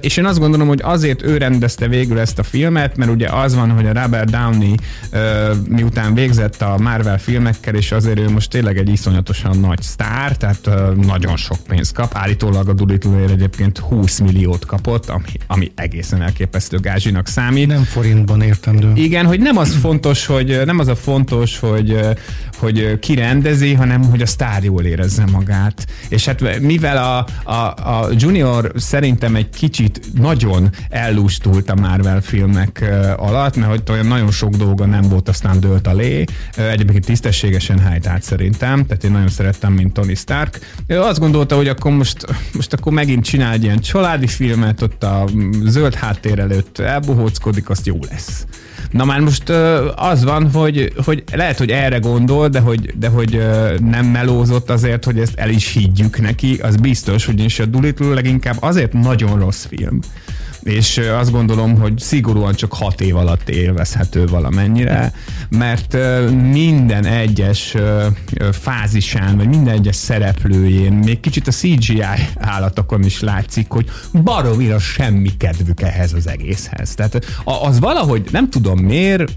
[0.00, 3.54] és én azt gondolom, hogy azért ő rendezte végül ezt a filmet, mert ugye az
[3.54, 4.74] van, hogy a Robert Downey
[5.68, 10.70] miután végzett a Marvel filmekkel, és azért ő most tényleg egy iszonyatosan nagy sztár, tehát
[10.96, 12.14] nagyon sok pénzt kap.
[12.14, 17.66] Állítólag a Doolittle egyébként 20 milliót kapott, ami, ami egészen elképesztő gázsinak számít.
[17.66, 18.92] Nem forintban értendő.
[18.94, 22.00] Igen, hogy nem az fontos, hogy nem az a fontos, hogy
[22.58, 25.86] hogy ki rendezi, hanem hogy a sztár jól érezze magát.
[26.08, 32.84] És hát mivel a, a, a Junior szerintem egy kicsit nagyon ellustult a Marvel filmek
[33.16, 36.24] alatt, mert hogy olyan nagyon sok dolga nem volt, aztán dőlt a lé.
[36.56, 40.58] Egyébként tisztességesen hájtált szerintem, tehát én nagyon szerettem, mint Tony Stark.
[40.86, 45.04] Ő azt gondolta, hogy akkor most, most akkor megint csinál egy ilyen családi filmet, ott
[45.04, 45.24] a
[45.64, 48.46] zöld háttér előtt elbohóckodik, azt jó lesz.
[48.90, 49.48] Na már most
[49.94, 53.42] az van, hogy, hogy lehet, hogy erre gondol, de hogy, de hogy
[53.80, 58.56] nem melózott azért, hogy ezt el is higgyük neki, az biztos, ugyanis a Doolittle leginkább
[58.60, 59.98] azért nagyon rossz film,
[60.62, 65.12] és azt gondolom, hogy szigorúan csak hat év alatt élvezhető valamennyire,
[65.48, 65.96] mert
[66.50, 67.74] minden egyes
[68.52, 72.02] fázisán, vagy minden egyes szereplőjén, még kicsit a CGI
[72.34, 73.90] állatokon is látszik, hogy
[74.22, 76.94] baromira semmi kedvük ehhez az egészhez.
[76.94, 79.36] Tehát az valahogy, nem tudom miért,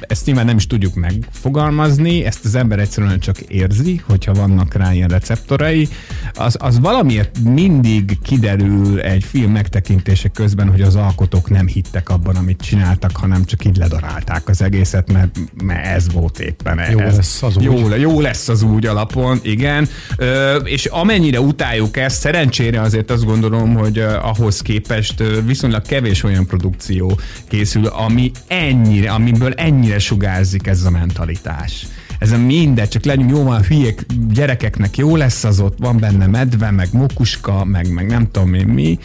[0.00, 4.92] ezt nyilván nem is tudjuk megfogalmazni, ezt az ember egyszerűen csak érzi, hogyha vannak rá
[4.92, 5.88] ilyen receptorai,
[6.34, 12.36] az, az valamiért mindig kiderül egy film megtekintése közben, hogy az alkotók nem hittek abban,
[12.36, 16.80] amit csináltak, hanem csak így ledarálták az egészet, mert, mert ez volt éppen.
[16.90, 17.62] Jó ez, lesz az úgy.
[17.62, 19.88] jó, le- jó lesz az úgy alapon, igen.
[20.16, 26.46] Ö, és amennyire utáljuk ezt, szerencsére azért azt gondolom, hogy ahhoz képest viszonylag kevés olyan
[26.46, 31.86] produkció készül, ami ennyire, amiből ennyire sugárzik ez a mentalitás.
[32.18, 36.26] Ez a minden, csak legyünk jó, van hülyék gyerekeknek jó lesz az ott, van benne
[36.26, 38.98] medve, meg mokuska, meg, meg nem tudom én mi,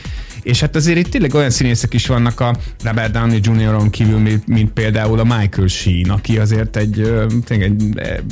[0.46, 4.48] és hát azért itt tényleg olyan színészek is vannak a Robert Downey Jr.-on kívül, mint,
[4.48, 7.14] mint például a Michael Sheen, aki azért egy,
[7.46, 7.84] tényleg egy,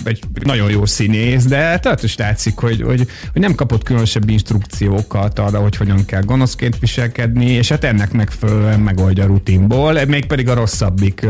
[0.04, 5.39] egy nagyon jó színész, de tehát is látszik, hogy, hogy, hogy nem kapott különösebb instrukciókat
[5.39, 10.54] arra, hogy hogyan kell gonoszként viselkedni, és hát ennek megfelelően megoldja a rutinból, mégpedig a
[10.54, 11.28] rosszabbik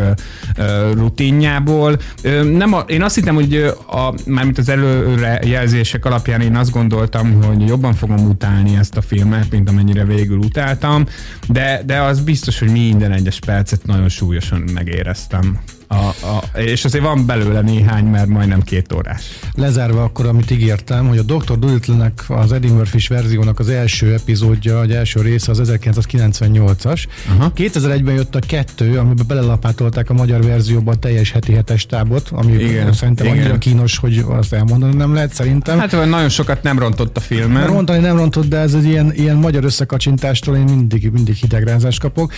[0.93, 1.97] rutinjából.
[2.43, 3.55] Nem a, én azt hittem, hogy
[3.87, 9.51] a, mármint az előrejelzések alapján én azt gondoltam, hogy jobban fogom utálni ezt a filmet,
[9.51, 10.37] mint amennyire végül
[10.73, 11.05] utáltam,
[11.47, 15.59] de, de az biztos, hogy minden egyes percet nagyon súlyosan megéreztem.
[15.93, 19.21] A, a, és azért van belőle néhány, mert majdnem két órás.
[19.55, 21.59] Lezárva akkor, amit ígértem, hogy a Dr.
[21.59, 27.03] Dolittle-nek az Eddie Murphy-s verziónak az első epizódja, az első része az 1998-as.
[27.29, 27.51] Aha.
[27.55, 32.53] 2001-ben jött a kettő, amiben belelapátolták a magyar verzióba a teljes heti hetes tábot, ami
[32.53, 33.37] Igen, szerintem igen.
[33.37, 35.79] annyira kínos, hogy azt elmondani nem lehet szerintem.
[35.79, 37.49] Hát nagyon sokat nem rontott a filmen.
[37.49, 41.99] Mert mondani nem rontott, de ez egy ilyen, ilyen magyar összekacsintástól én mindig, mindig hidegrázást
[41.99, 42.33] kapok.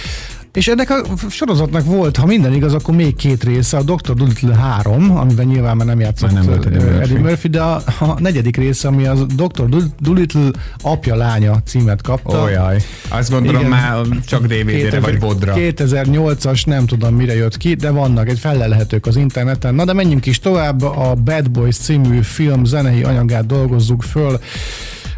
[0.56, 4.14] És ennek a sorozatnak volt, ha minden igaz, akkor még két része, a Dr.
[4.14, 7.02] Dolittle 3, amiben nyilván már nem játszott Már nem volt Eddie Murphy.
[7.02, 9.70] Eddie Murphy, de a, a negyedik része, ami az Dr.
[9.70, 10.50] Dol- Dolittle
[10.82, 12.44] apja-lánya címet kapta.
[12.44, 12.78] Ó, jaj.
[13.10, 13.72] Azt gondolom Igen.
[13.72, 15.54] már csak DVD-re vagy bodra.
[15.58, 19.76] 2008-as, nem tudom mire jött ki, de vannak, egy fellelhetők az interneten.
[19.76, 24.40] Na de menjünk is tovább, a Bad Boys című film zenei anyagát dolgozzuk föl.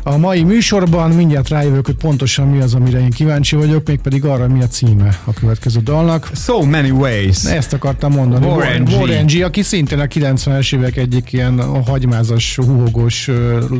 [0.09, 4.47] A mai műsorban mindjárt rájövök, hogy pontosan mi az, amire én kíváncsi vagyok, mégpedig arra,
[4.47, 6.29] mi a címe a következő dalnak.
[6.35, 7.45] So many ways.
[7.45, 8.45] Ezt akartam mondani.
[8.45, 8.89] Warren G.
[8.89, 13.29] Warren G., aki szintén a 90-es évek egyik ilyen hagymázas, húhogós,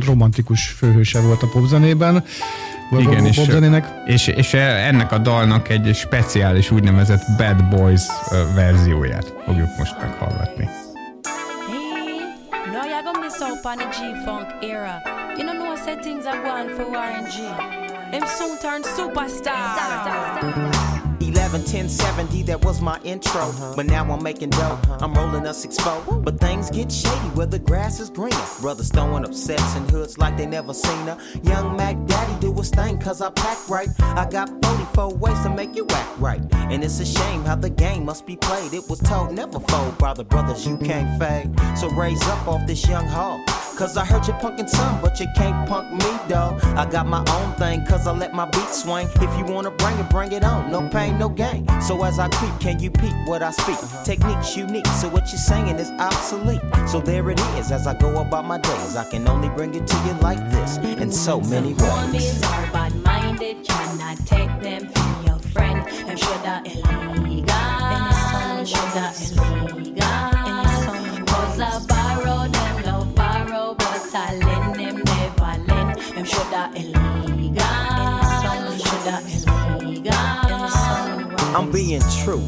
[0.06, 2.24] romantikus főhőse volt a popzenében.
[2.98, 3.86] Igen, és, popzenének.
[4.06, 8.02] és, és ennek a dalnak egy speciális úgynevezett Bad Boys
[8.54, 10.68] verzióját fogjuk most meghallgatni.
[13.38, 15.00] soap on the G-Funk era.
[15.38, 18.10] You know, I said things are going for RNG.
[18.10, 19.38] Them soon turn superstar.
[19.38, 20.87] Star, star, star,
[21.48, 23.40] 11, 10, 70, that was my intro.
[23.40, 23.72] Uh-huh.
[23.74, 24.58] But now I'm making dough.
[24.58, 24.98] Uh-huh.
[25.00, 26.20] I'm rolling a 6 4.
[26.20, 28.36] But things get shady where the grass is greener.
[28.60, 31.16] Brothers throwing up sets in hoods like they never seen her.
[31.44, 33.88] Young Mac Daddy do his thing cause I pack right.
[33.98, 36.42] I got 44 ways to make you act right.
[36.52, 38.74] And it's a shame how the game must be played.
[38.74, 41.48] It was told never fold, brother, brothers, you can't fade.
[41.78, 43.40] So raise up off this young hog.
[43.78, 46.60] Cause I heard you punkin' some, but you can't punk me, dawg.
[46.76, 49.08] I got my own thing, cause I let my beat swing.
[49.20, 50.72] If you wanna bring it, bring it on.
[50.72, 51.64] No pain, no gain.
[51.80, 53.78] So as I creep, can you peep what I speak?
[54.04, 56.60] Techniques unique, so what you're saying is obsolete.
[56.88, 58.96] So there it is, as I go about my days.
[58.96, 61.80] I can only bring it to you like this, in so many ways.
[61.80, 65.86] Homies are bad-minded, cannot take them for your friend.
[65.86, 69.12] Them shoulda illegal, shoulda
[69.70, 69.97] illegal.
[74.10, 75.54] Them never
[76.14, 77.52] them shoulda illegal.
[77.54, 80.14] Them shoulda illegal.
[81.54, 82.42] I'm being true.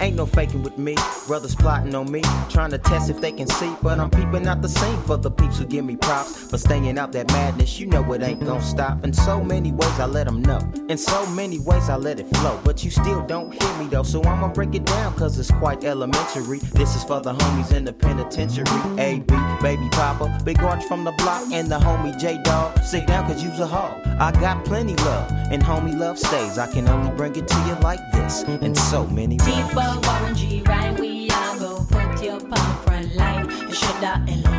[0.00, 0.94] Ain't no faking with me.
[1.26, 3.74] Brothers plotting on me, trying to test if they can see.
[3.82, 6.50] But I'm peeping out the scene for the peeps who give me props.
[6.50, 9.04] For staying out that madness, you know it ain't gonna stop.
[9.04, 10.60] In so many ways, I let them know.
[10.88, 12.60] In so many ways, I let it flow.
[12.64, 15.84] But you still don't hear me though, so I'ma break it down, cause it's quite
[15.84, 16.58] elementary.
[16.58, 18.66] This is for the homies in the penitentiary.
[18.98, 19.26] AB,
[19.62, 22.78] baby papa, big arch from the block, and the homie J Dog.
[22.80, 23.92] Sit down, cause you's a hog.
[24.20, 26.58] I got plenty love, and homie love stays.
[26.58, 29.83] I can only bring it to you like this, in so many ways.
[30.06, 33.50] Warren G rhyme, we are go put your palm front line.
[33.68, 34.53] You should have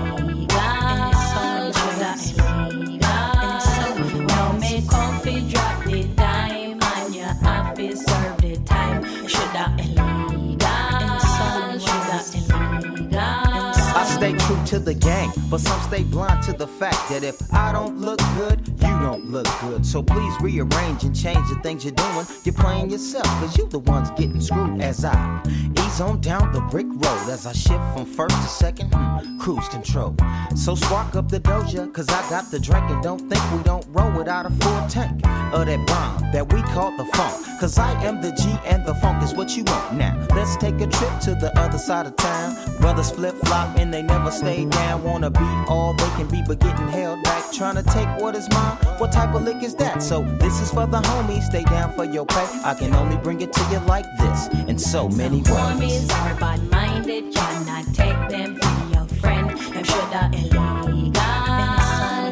[14.85, 18.67] the gang, but some stay blind to the fact that if I don't look good,
[18.67, 19.83] you don't look good.
[19.83, 22.25] So please rearrange and change the things you're doing.
[22.43, 24.81] You're playing yourself, cause you the ones getting screwed.
[24.81, 25.41] As I
[25.79, 29.67] ease on down the brick road, as I shift from first to second, hmm, cruise
[29.69, 30.15] control.
[30.55, 33.85] So spark up the doja, cause I got the drink and don't think we don't
[33.89, 37.59] roll without a full tank of that bomb that we call the funk.
[37.59, 39.95] Cause I am the G and the funk is what you want.
[39.95, 42.55] Now, let's take a trip to the other side of town.
[42.79, 45.03] Brothers flip flop and they never stay down.
[45.03, 47.43] Wanna be all they can be, but getting held back.
[47.51, 48.77] Trying to take what is mine.
[48.99, 50.01] What type of lick is that?
[50.03, 51.43] So, this is for the homies.
[51.43, 52.47] Stay down for your pay.
[52.63, 55.47] I can only bring it to you like this in so many ways.
[55.47, 59.49] Homies are bad minded, cannot take them for your friend.
[59.49, 61.11] Them shoulda illegal,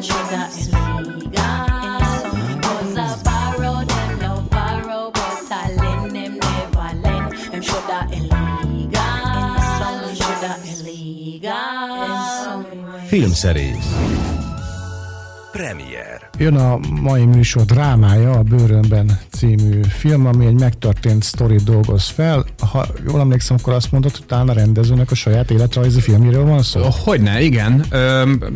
[0.02, 0.93] shoulda illegal.
[13.14, 13.94] Filmszerész.
[15.52, 22.08] Premier Jön a mai műsor drámája, a Bőrönben című film, ami egy megtörtént sztori dolgoz
[22.08, 22.44] fel.
[22.70, 26.62] Ha jól emlékszem, akkor azt mondod, hogy talán a rendezőnek a saját életrajzi filmjéről van
[26.62, 26.88] szó?
[27.04, 27.84] Hogyne, igen.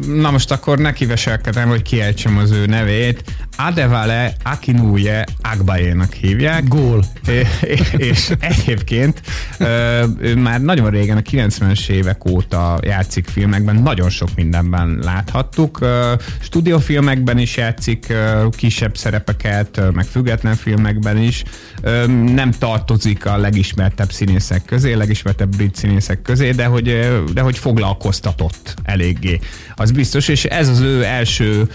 [0.06, 3.24] Na most akkor nekiveselkedem, hogy kiejtsem az ő nevét.
[3.56, 6.68] Adevale Akinuje Agbaénak hívják.
[6.68, 7.04] Gól.
[7.28, 9.22] É- és egyébként
[10.18, 15.86] ő már nagyon régen, a 90-es évek óta játszik filmekben, nagyon sok mindenben láthattuk.
[16.40, 17.66] Stúdiófilmekben is játszik
[18.08, 21.42] ö, kisebb szerepeket, meg független filmekben is.
[22.34, 26.98] Nem tartozik a legismertebb színészek közé, legismertebb brit színészek közé, de hogy,
[27.32, 29.38] de hogy foglalkoztatott eléggé.
[29.74, 31.68] Az biztos, és ez az ő első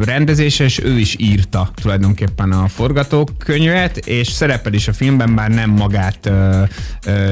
[0.00, 5.70] rendezése, és ő is írta tulajdonképpen a forgatókönyvet, és szerepel is a filmben, bár nem
[5.70, 6.30] magát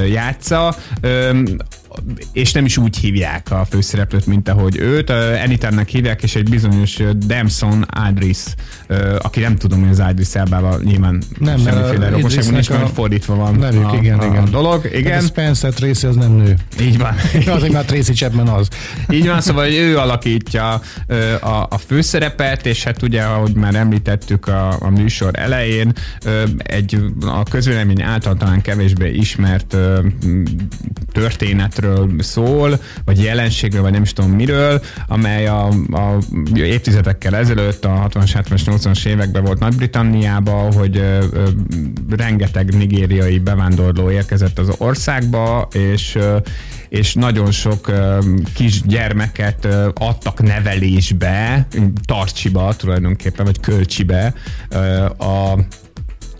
[0.09, 0.75] játsza.
[2.33, 5.09] És nem is úgy hívják a főszereplőt, mint ahogy őt.
[5.43, 8.43] Anytime-nek hívják, és egy bizonyos Damson Adris,
[9.19, 13.55] aki nem tudom, hogy az Adris Elbával nyilván Nem, semmiféle rokonságban nincs, mert fordítva van
[13.55, 14.43] nevük, a, igen, a, igen.
[14.43, 14.89] a dolog.
[14.93, 15.17] Igen.
[15.17, 16.55] A Spencer Tracy az nem nő.
[16.81, 17.15] így van.
[17.55, 18.67] Azért már Tracy Chapman az.
[19.09, 20.81] Így van, szóval hogy ő alakítja
[21.41, 25.93] a, a főszerepet, és hát ugye, ahogy már említettük a, a műsor elején,
[26.57, 29.99] egy a közvélemény által talán kevésbé ismert ö,
[31.87, 36.17] történetről szól, vagy jelenségről, vagy nem is tudom miről, amely a, a
[36.55, 41.47] évtizedekkel ezelőtt, a 60-as, 70-es, 80-as években volt Nagy-Britanniában, hogy ö, ö,
[42.09, 46.37] rengeteg nigériai bevándorló érkezett az országba, és ö,
[46.89, 48.17] és nagyon sok ö,
[48.53, 51.67] kis gyermeket ö, adtak nevelésbe,
[52.05, 54.33] tartsiba tulajdonképpen, vagy kölcsibe
[54.69, 55.57] ö, a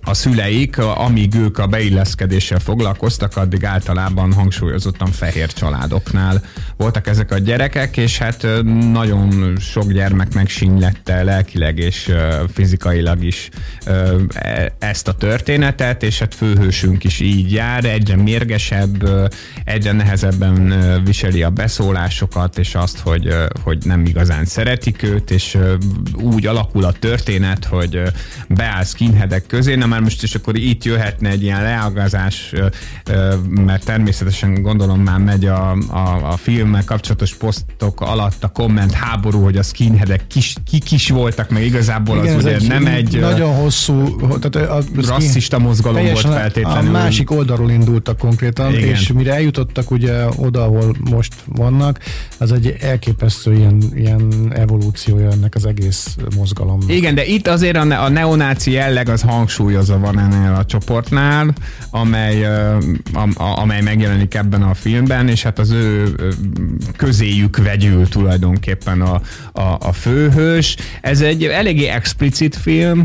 [0.08, 6.42] a szüleik, amíg ők a beilleszkedéssel foglalkoztak, addig általában hangsúlyozottan fehér családoknál
[6.78, 8.48] voltak ezek a gyerekek, és hát
[8.92, 12.12] nagyon sok gyermek megsínylette lelkileg és
[12.54, 13.50] fizikailag is
[14.34, 19.10] e- ezt a történetet, és hát főhősünk is így jár, egyre mérgesebb,
[19.64, 20.74] egyre nehezebben
[21.06, 23.34] viseli a beszólásokat, és azt, hogy,
[23.64, 25.58] hogy nem igazán szeretik őt, és
[26.14, 28.02] úgy alakul a történet, hogy
[28.48, 32.54] beáll skinheadek közé, na már most is akkor itt jöhetne egy ilyen leágazás,
[33.50, 39.44] mert természetesen gondolom már megy a, a, a filmmel kapcsolatos posztok alatt a komment háború,
[39.44, 43.56] hogy a skinheadek kis, ki kis voltak, meg igazából az ez ugye nem egy nagyon
[43.56, 46.90] hosszú, tehát a, rasszista mozgalom volt feltétlenül.
[46.90, 48.82] A másik oldalról indultak konkrétan, Igen.
[48.82, 48.94] Igen.
[48.94, 52.00] és mire eljutottak ugye oda, ahol most vannak,
[52.38, 56.92] az egy elképesztő ilyen, ilyen evolúciója ennek az egész mozgalomnak.
[56.92, 61.54] Igen, de itt azért a, a neonáci jelleg az hangsúlyozott igaza van ennél a csoportnál,
[61.90, 62.46] amely,
[63.14, 66.16] a, amely megjelenik ebben a filmben, és hát az ő
[66.96, 69.22] közéjük vegyül tulajdonképpen a,
[69.52, 70.76] a, a főhős.
[71.02, 73.04] Ez egy eléggé explicit film,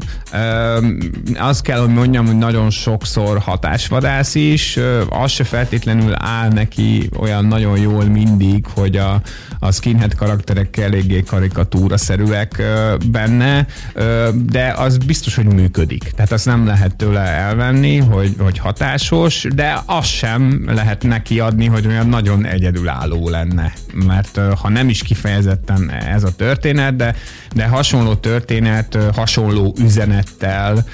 [1.35, 4.79] azt kell, hogy mondjam, hogy nagyon sokszor hatásvadász is,
[5.09, 9.23] az se feltétlenül áll neki olyan nagyon jól mindig, hogy a,
[9.59, 13.67] a skinhead karakterek eléggé karikatúra-szerűek ö, benne,
[14.33, 16.03] de az biztos, hogy működik.
[16.03, 21.67] Tehát azt nem lehet tőle elvenni, hogy, hogy hatásos, de azt sem lehet neki adni,
[21.67, 23.73] hogy olyan nagyon egyedülálló lenne.
[24.07, 27.15] Mert ha nem is kifejezetten ez a történet, de,
[27.55, 30.85] de hasonló történet, hasonló üzenettel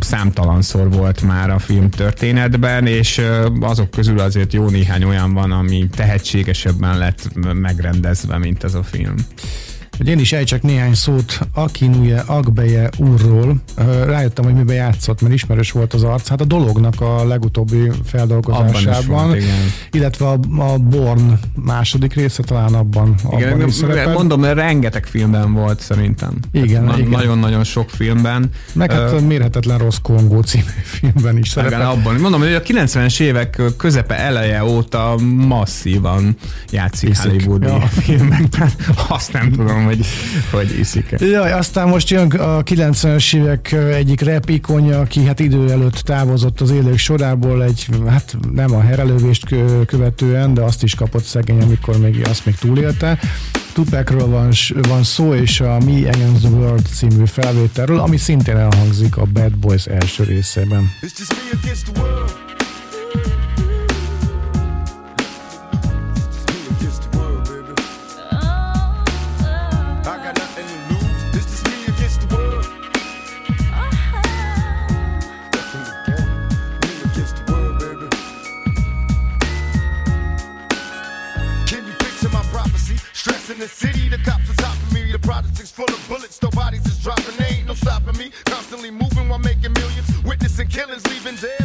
[0.00, 3.20] számtalanszor volt már a film történetben, és
[3.60, 9.14] azok közül azért jó néhány olyan van, ami tehetségesebben lett megrendezve, mint ez a film.
[9.96, 13.54] Hogy én is ejtsek néhány szót Akinuye Agbeje úrról.
[14.06, 16.28] Rájöttem, hogy miben játszott, mert ismerős volt az arc.
[16.28, 19.54] Hát a dolognak a legutóbbi Abban feldolgozásában, volt, igen.
[19.90, 24.12] illetve a, a Born második része talán abban, Igen, abban is szerepel.
[24.12, 26.32] mondom, mert rengeteg filmben volt szerintem.
[26.52, 27.10] Igen, Na- igen.
[27.10, 28.50] Nagyon-nagyon sok filmben.
[28.72, 31.90] Meg hát a Mérhetetlen Rossz Kongó című filmben is Igen, szerepel.
[31.90, 32.14] abban.
[32.14, 35.16] Mondom, hogy a 90-es évek közepe eleje óta
[35.48, 36.36] masszívan
[36.70, 37.16] játszik.
[37.16, 37.80] Hollywoodi Ja.
[37.80, 38.70] filmekben.
[39.08, 40.06] Azt nem tudom, hogy,
[40.50, 41.26] hogy iszik-e.
[41.26, 46.60] Jaj, aztán most jön a 90-es évek egyik rap ikonja, aki hát idő előtt távozott
[46.60, 51.60] az élők sorából egy, hát nem a herelővést kö- követően, de azt is kapott szegény,
[51.60, 53.18] amikor még azt még túlélte.
[53.72, 54.50] Tupacról van,
[54.88, 59.56] van szó, és a Me Against the World című felvételről, ami szintén elhangzik a Bad
[59.56, 60.90] Boys első részében.
[61.00, 62.23] It's just me against the world.
[90.74, 91.63] Killers leaving dead.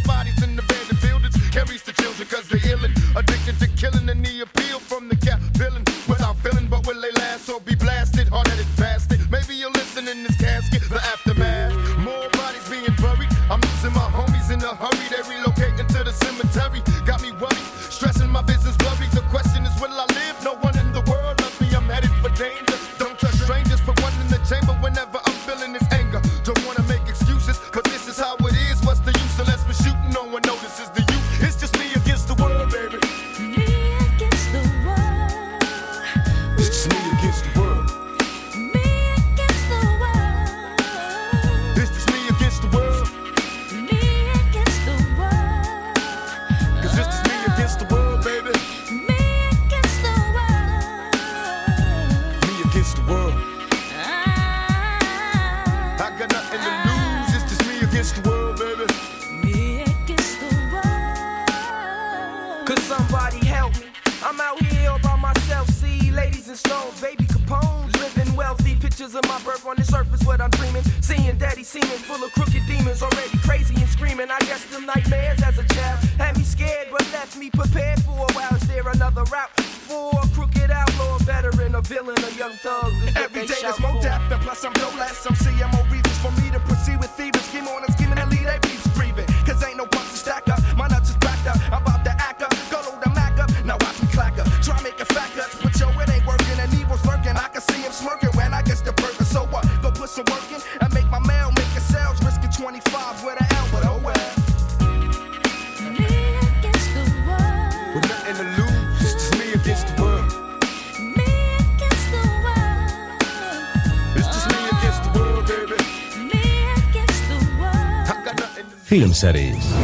[119.20, 119.76] Filmszerész.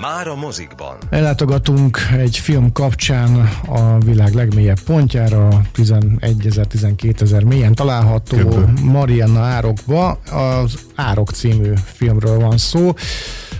[0.00, 0.96] Már a mozikban.
[1.10, 8.64] Ellátogatunk egy film kapcsán a világ legmélyebb pontjára, 11 ezer, 12 ezer mélyen található Köbö.
[8.82, 10.10] Marianna árokba.
[10.30, 12.92] Az Árok című filmről van szó.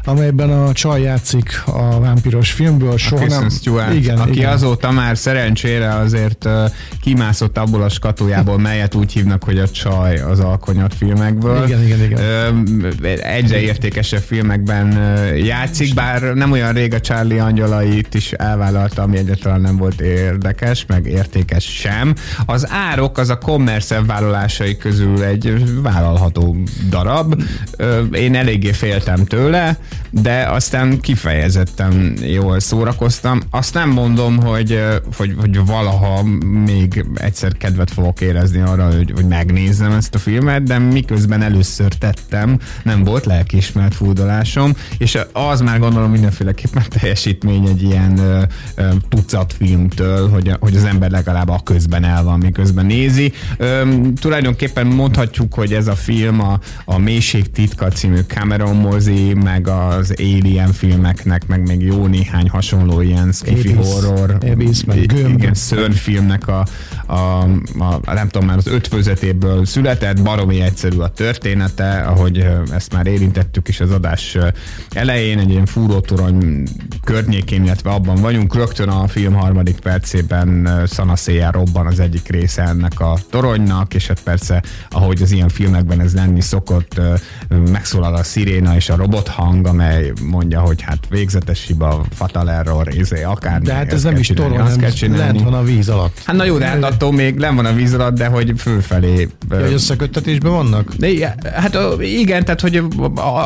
[0.09, 2.97] Amelyben a csaj játszik a vámpiros filmből.
[2.97, 3.49] Soha a nem...
[3.49, 4.53] Stewart, igen, aki igen.
[4.53, 6.53] azóta már szerencsére azért uh,
[7.01, 11.65] kimászott abból a skatujából, melyet úgy hívnak, hogy a csaj az alkonyat filmekből.
[11.67, 12.21] Igen, igen, igen.
[12.21, 19.03] Ö, egyre értékesebb filmekben ö, játszik, bár nem olyan rég a Charlie Angyalait is elvállalta,
[19.03, 22.15] ami egyáltalán nem volt érdekes, meg értékes sem.
[22.47, 26.57] Az árok az a commerce vállalásai közül egy vállalható
[26.89, 27.43] darab.
[28.13, 29.79] Én eléggé féltem tőle,
[30.11, 33.41] de aztán kifejezetten jól szórakoztam.
[33.51, 34.85] Azt nem mondom, hogy,
[35.17, 36.23] hogy, hogy valaha
[36.65, 41.93] még egyszer kedvet fogok érezni arra, hogy, hogy megnézzem ezt a filmet, de miközben először
[41.93, 48.43] tettem, nem volt lelkiismert fúdolásom, és az már gondolom mindenféleképpen teljesítmény egy ilyen ö,
[49.09, 53.33] tucat filmtől, hogy, hogy az ember legalább a közben el van, miközben nézi.
[53.57, 59.69] Ö, tulajdonképpen mondhatjuk, hogy ez a film a, a Mélység titka című Cameron mozi, meg
[59.87, 65.39] az Alien filmeknek, meg még jó néhány hasonló ilyen skifi Abyss, horror, Abyss, meg Gömb.
[65.39, 66.65] igen, szörnyfilmnek a,
[67.07, 67.15] a,
[67.79, 73.07] a, a, nem tudom már az ötvözetéből született, baromi egyszerű a története, ahogy ezt már
[73.07, 74.37] érintettük is az adás
[74.91, 76.63] elején, egy ilyen fúrótorony
[77.05, 83.01] környékén, illetve abban vagyunk, rögtön a film harmadik percében szanaszéjjel robban az egyik része ennek
[83.01, 87.01] a toronynak, és hát persze, ahogy az ilyen filmekben ez lenni szokott,
[87.71, 93.23] megszólal a sziréna és a robothang, amely mondja, hogy hát végzetes hiba, fatal error, izé,
[93.23, 96.21] akár De hát ez nem is torony, hanem lent van a víz alatt.
[96.25, 99.29] Hát na jó, de hát attól még nem van a víz alatt, de hogy fölfelé.
[99.51, 100.95] Ja, hogy összeköttetésben vannak?
[100.95, 102.83] De hát igen, tehát hogy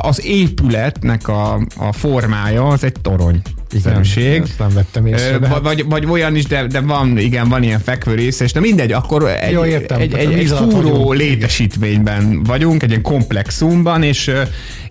[0.02, 3.42] az épületnek a, a formája az egy torony.
[3.80, 4.40] Szerűség.
[4.40, 5.38] Ezt nem vettem észre.
[5.42, 8.52] Ö, hát- vagy, vagy olyan is, de, de van, igen, van ilyen fekvő része, és
[8.52, 11.14] de mindegy, akkor egy, Jó, értem, egy, egy, a egy fúró vagyunk.
[11.14, 14.30] létesítményben vagyunk, egy ilyen komplexumban, és,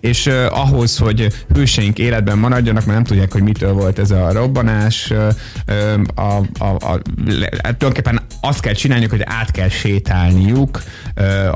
[0.00, 5.12] és ahhoz, hogy hőseink életben maradjanak, mert nem tudják, hogy mitől volt ez a robbanás,
[6.14, 6.22] a,
[6.58, 10.82] a, a, le- hát tulajdonképpen azt kell csinálniuk, hogy át kell sétálniuk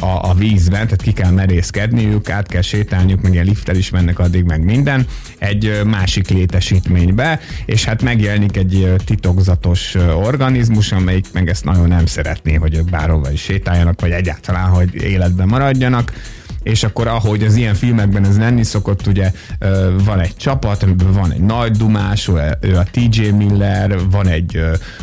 [0.00, 4.18] a, a vízben, tehát ki kell merészkedniük, át kell sétálniuk, meg ilyen lifttel is mennek
[4.18, 5.06] addig, meg minden,
[5.38, 6.28] egy másik
[7.16, 12.90] létesítménybe, és hát megjelenik egy titokzatos organizmus, amelyik meg ezt nagyon nem szeretné, hogy ők
[12.90, 16.12] bárhova is sétáljanak, vagy egyáltalán, hogy életben maradjanak
[16.66, 19.32] és akkor ahogy az ilyen filmekben ez lenni szokott, ugye
[20.04, 24.60] van egy csapat, amiben van egy nagy dumás, ő a TJ Miller, van egy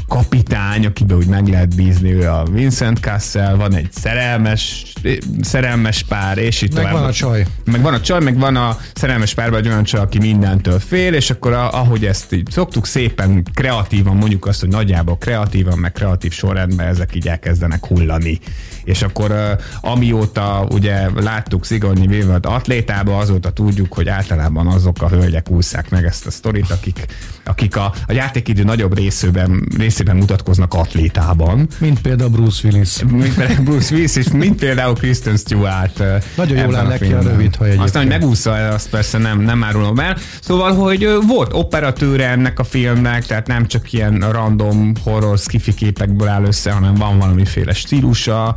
[0.07, 4.93] kapitány, akiben úgy meg lehet bízni, ő a Vincent Cassel, van egy szerelmes,
[5.41, 6.99] szerelmes pár, és itt Meg tovább.
[6.99, 7.45] van a csaj.
[7.66, 11.14] Meg van a csaj, meg van a szerelmes párban egy olyan csaj, aki mindentől fél,
[11.14, 15.91] és akkor a, ahogy ezt így szoktuk szépen kreatívan, mondjuk azt, hogy nagyjából kreatívan, meg
[15.91, 18.39] kreatív sorrendben ezek így elkezdenek hullani.
[18.84, 25.49] És akkor amióta ugye láttuk Sigourney Weaver-t atlétába, azóta tudjuk, hogy általában azok a hölgyek
[25.49, 27.06] ússzák meg ezt a sztorit, akik,
[27.46, 31.68] akik a, a játékidő nagyobb részében, részében mutatkoznak atlétában.
[31.78, 33.04] Mint például Bruce Willis.
[33.08, 36.00] Mint például Bruce Willis, és mint például Kristen Stewart.
[36.00, 39.64] ö, Nagyon jól áll neki a rövid haj Aztán, hogy megúszza azt persze nem, nem
[39.64, 40.18] árulom el.
[40.41, 45.74] Szóval, hogy ö, volt operatőre ennek a filmnek, tehát nem csak ilyen random horror skifi
[45.74, 48.56] képekből áll össze, hanem van valamiféle stílusa.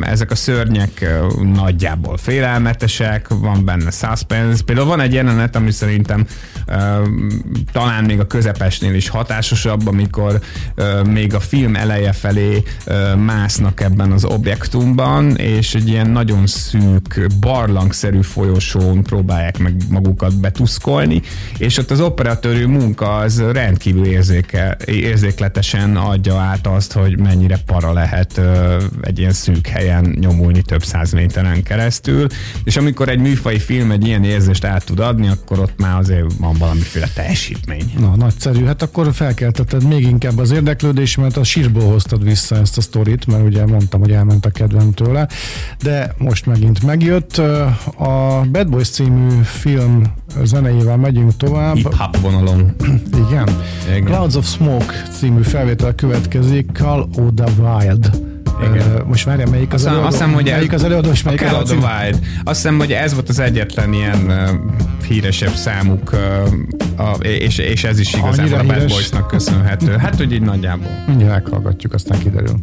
[0.00, 4.62] Ezek a szörnyek ö, nagyjából félelmetesek, van benne suspense.
[4.64, 6.26] Például van egy jelenet, ami szerintem
[6.66, 7.02] ö,
[7.92, 10.40] talán még a közepesnél is hatásosabb, amikor
[10.74, 16.46] ö, még a film eleje felé ö, másznak ebben az objektumban, és egy ilyen nagyon
[16.46, 21.22] szűk, barlangszerű folyosón próbálják meg magukat betuszkolni,
[21.58, 27.92] és ott az operatőrű munka az rendkívül érzéke, érzékletesen adja át azt, hogy mennyire para
[27.92, 32.26] lehet ö, egy ilyen szűk helyen nyomulni több száz méteren keresztül,
[32.64, 36.32] és amikor egy műfai film egy ilyen érzést át tud adni, akkor ott már azért
[36.38, 37.81] van valamiféle teljesítmény.
[37.98, 38.64] Na, nagyszerű.
[38.64, 43.44] Hát akkor felkeltetted még inkább az érdeklődésemet, a sírból hoztad vissza ezt a sztorit, mert
[43.44, 45.28] ugye mondtam, hogy elment a kedvem tőle,
[45.82, 47.38] de most megint megjött.
[47.96, 50.02] A Bad Boys című film
[50.42, 51.74] zenejével megyünk tovább.
[51.74, 52.74] Hip-hop vonalon.
[53.28, 53.48] Igen.
[53.88, 54.04] Igen.
[54.04, 58.31] Clouds of Smoke című felvétel következik, Call of the Wild.
[58.60, 59.02] Igen.
[59.06, 60.06] Most várjál, melyik az Azt hiszem, előadó?
[60.06, 61.78] azt hiszem, hogy melyik az előadó, és a melyik a cím?
[61.78, 62.18] Wild.
[62.44, 67.84] Azt hiszem, hogy ez volt az egyetlen ilyen uh, híresebb számuk, uh, a, és, és
[67.84, 68.92] ez is igazából Annyira a Bad híres?
[68.92, 69.96] Boysnak köszönhető.
[69.96, 70.90] Hát, hogy így nagyjából.
[71.06, 72.54] Mindjárt meghallgatjuk, aztán kiderül.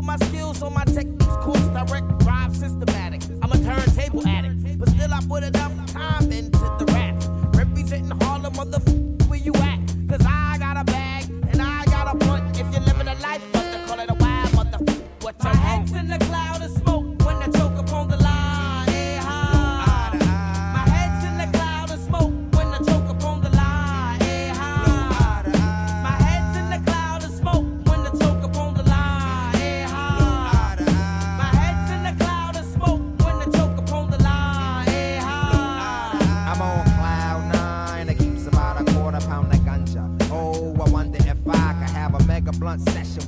[0.00, 1.06] with my skills on my tech
[1.42, 3.22] course, direct, drive, systematic.
[3.42, 5.59] I'm a turntable addict, but still I put it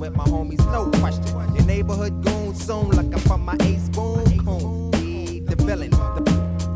[0.03, 0.59] with my homies.
[0.69, 1.55] No question.
[1.55, 4.91] Your neighborhood goon soon looking for my ace boom coon.
[4.91, 6.21] Be the villain, the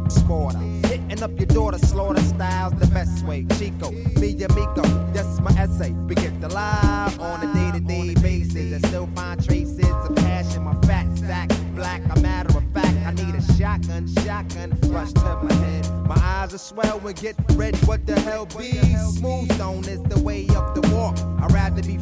[0.08, 0.64] sporter.
[0.86, 3.46] Hitting up your daughter, slaughter styles the best way.
[3.58, 5.92] Chico, me and Miko, that's my essay.
[6.08, 10.16] We get the live on a day to day basis and still find traces of
[10.16, 10.64] passion.
[10.64, 12.96] My fat sack, black, a matter of fact.
[13.06, 15.84] I need a shotgun, shotgun, rush to my head.
[16.08, 17.76] My eyes are swell and get red.
[17.88, 18.72] What the hell be?
[19.20, 21.18] Smooth stone is the way up the walk.
[21.42, 21.98] I'd rather be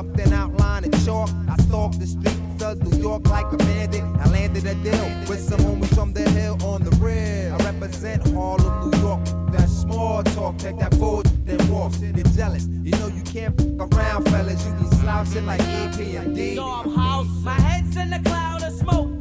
[0.00, 1.30] f***ed up than outline and chalk.
[1.48, 4.02] I stalk the streets of New York like a bandit.
[4.02, 7.54] I landed a deal with some homies from the hill on the rear.
[7.58, 9.24] I represent Harlem, New York.
[9.52, 11.92] That small talk, take that bull then walk.
[12.00, 12.66] You're jealous.
[12.82, 14.64] You know you can't f around, fellas.
[14.66, 16.56] You be slouching like EPMD.
[16.56, 17.26] Yo, I'm house.
[17.42, 19.19] My head's in the cloud of smoke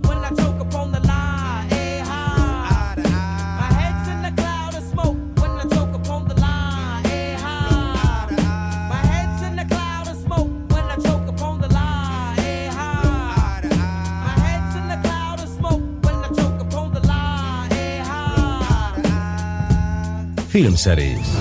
[20.59, 21.37] Filmszerész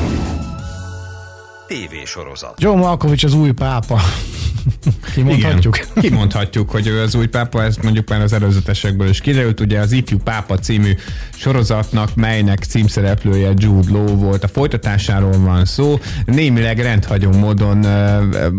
[1.67, 4.01] TV sorozat Joe Malkovich az új pápa.
[5.15, 5.77] Kimondhatjuk?
[5.77, 9.61] Igen, kimondhatjuk, hogy ő az új pápa, ezt mondjuk már az előzetesekből is kiderült.
[9.61, 10.93] Ugye az Ifjú Pápa című
[11.35, 14.45] sorozatnak, melynek címszereplője Jude Law volt.
[14.45, 15.99] A folytatásáról van szó.
[16.25, 17.87] Némileg rendhagyó módon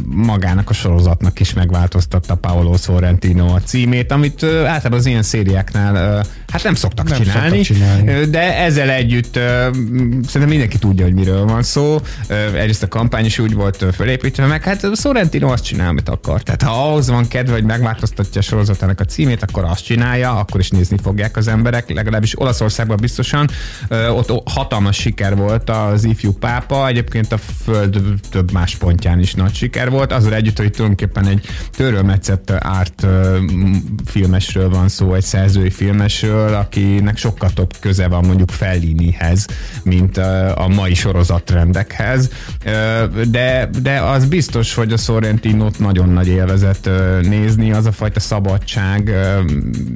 [0.06, 6.64] magának a sorozatnak is megváltoztatta Paolo Sorrentino a címét, amit általában az ilyen szériáknál hát
[6.64, 8.26] nem szoktak Nem csinálni, szoktak csinálni.
[8.26, 12.00] De ezzel együtt szerintem mindenki tudja, hogy miről van szó.
[12.56, 16.44] Egyrészt a kampány is úgy volt fölépítve, meg hát Sorrentino azt csinál, amit akar.
[16.44, 20.60] Tehát ha ahhoz van kedve, hogy megváltoztatja a sorozatának a címét, akkor azt csinálja, akkor
[20.60, 23.50] is nézni fogják az emberek, legalábbis Olaszországban biztosan.
[23.90, 29.54] Ott hatalmas siker volt az ifjú pápa, egyébként a föld több más pontján is nagy
[29.54, 33.06] siker volt, azzal együtt, hogy tulajdonképpen egy törölmetszett árt
[34.06, 39.46] filmesről van szó, egy szerzői filmesről, akinek sokkal több köze van mondjuk Fellinihez,
[39.84, 40.18] mint
[40.56, 42.30] a mai sorozatrendekhez,
[43.30, 46.90] de, de az biztos, hogy a Sorrentinót nagyon nagy élvezet
[47.22, 49.14] nézni, az a fajta szabadság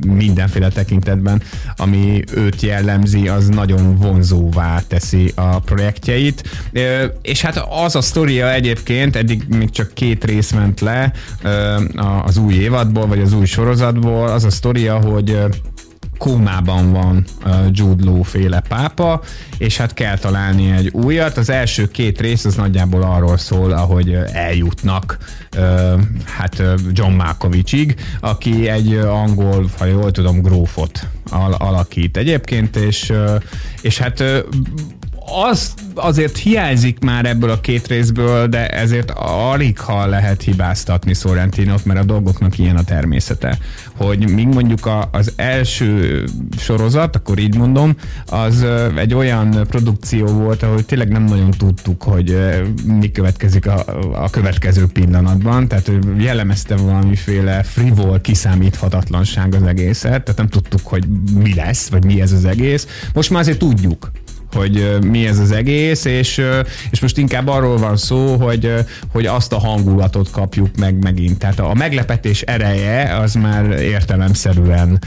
[0.08, 1.42] mindenféle tekintetben,
[1.76, 6.44] ami őt jellemzi, az nagyon vonzóvá teszi a projektjeit.
[7.22, 11.12] És hát az a sztoria egyébként, eddig még csak két rész ment le
[12.26, 15.38] az új évadból, vagy az új sorozatból, az a sztoria, hogy
[16.24, 17.26] kómában van
[17.72, 19.22] Jude Law féle pápa,
[19.58, 21.38] és hát kell találni egy újat.
[21.38, 25.18] Az első két rész az nagyjából arról szól, ahogy eljutnak
[26.26, 33.14] hát John Malkovichig, aki egy angol, ha jól tudom, grófot al- alakít egyébként, és,
[33.82, 34.24] és hát
[35.26, 39.12] az azért hiányzik már ebből a két részből, de ezért
[39.52, 43.58] alig ha lehet hibáztatni Sorrentinot, mert a dolgoknak ilyen a természete.
[43.96, 46.24] Hogy míg mondjuk a, az első
[46.58, 47.96] sorozat, akkor így mondom,
[48.26, 48.66] az
[48.96, 52.38] egy olyan produkció volt, ahol tényleg nem nagyon tudtuk, hogy
[52.86, 60.48] mi következik a, a következő pillanatban, tehát jellemezte valamiféle frivol kiszámíthatatlanság az egészet, tehát nem
[60.48, 62.88] tudtuk, hogy mi lesz, vagy mi ez az egész.
[63.14, 64.12] Most már azért tudjuk,
[64.54, 66.42] hogy mi ez az egész, és,
[66.92, 68.74] és most inkább arról van szó, hogy,
[69.12, 71.38] hogy azt a hangulatot kapjuk meg megint.
[71.38, 75.00] Tehát a meglepetés ereje az már értelemszerűen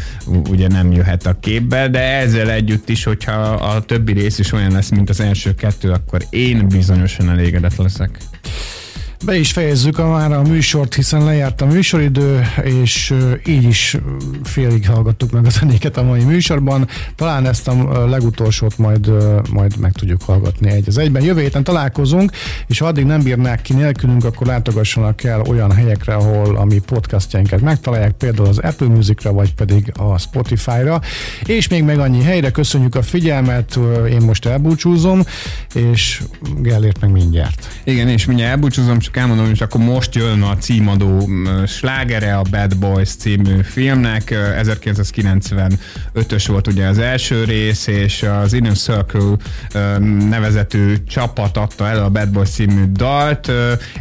[0.50, 4.72] ugye nem jöhet a képbe, de ezzel együtt is, hogyha a többi rész is olyan
[4.72, 8.18] lesz, mint az első kettő, akkor én bizonyosan elégedett leszek.
[9.24, 13.14] Be is fejezzük a, már a műsort, hiszen lejárt a műsoridő, és
[13.46, 13.96] így is
[14.42, 16.88] félig hallgattuk meg a zenéket a mai műsorban.
[17.14, 19.12] Talán ezt a legutolsót majd,
[19.50, 21.22] majd meg tudjuk hallgatni egy az egyben.
[21.22, 22.30] Jövő héten találkozunk,
[22.66, 26.78] és ha addig nem bírnák ki nélkülünk, akkor látogassanak el olyan helyekre, ahol a mi
[26.78, 31.00] podcastjainkat megtalálják, például az Apple Musicra, vagy pedig a Spotify-ra.
[31.44, 33.78] És még meg annyi helyre köszönjük a figyelmet,
[34.10, 35.22] én most elbúcsúzom,
[35.74, 36.22] és
[36.58, 37.68] Gellért meg mindjárt.
[37.84, 41.28] Igen, és mindjárt elbúcsúzom, csak elmondom, és akkor most jön a címadó
[41.66, 44.34] slágere a Bad Boys című filmnek.
[44.62, 49.36] 1995-ös volt ugye az első rész, és az Inner Circle
[50.28, 53.52] nevezetű csapat adta el a Bad Boys című dalt,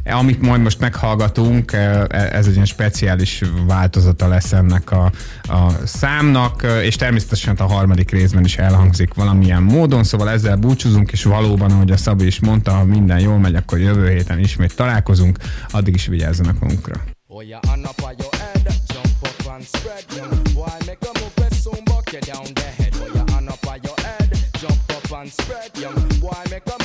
[0.05, 6.65] amit majd most meghallgatunk, e, ez egy ilyen speciális változata lesz ennek a, a számnak,
[6.81, 11.91] és természetesen a harmadik részben is elhangzik valamilyen módon, szóval ezzel búcsúzunk, és valóban, ahogy
[11.91, 15.37] a Szabi is mondta, ha minden jól megy, akkor jövő héten ismét találkozunk,
[15.71, 17.03] addig is vigyázzanak magunkra.
[17.27, 17.43] Oh,
[25.29, 26.84] spread, young boy, make a move,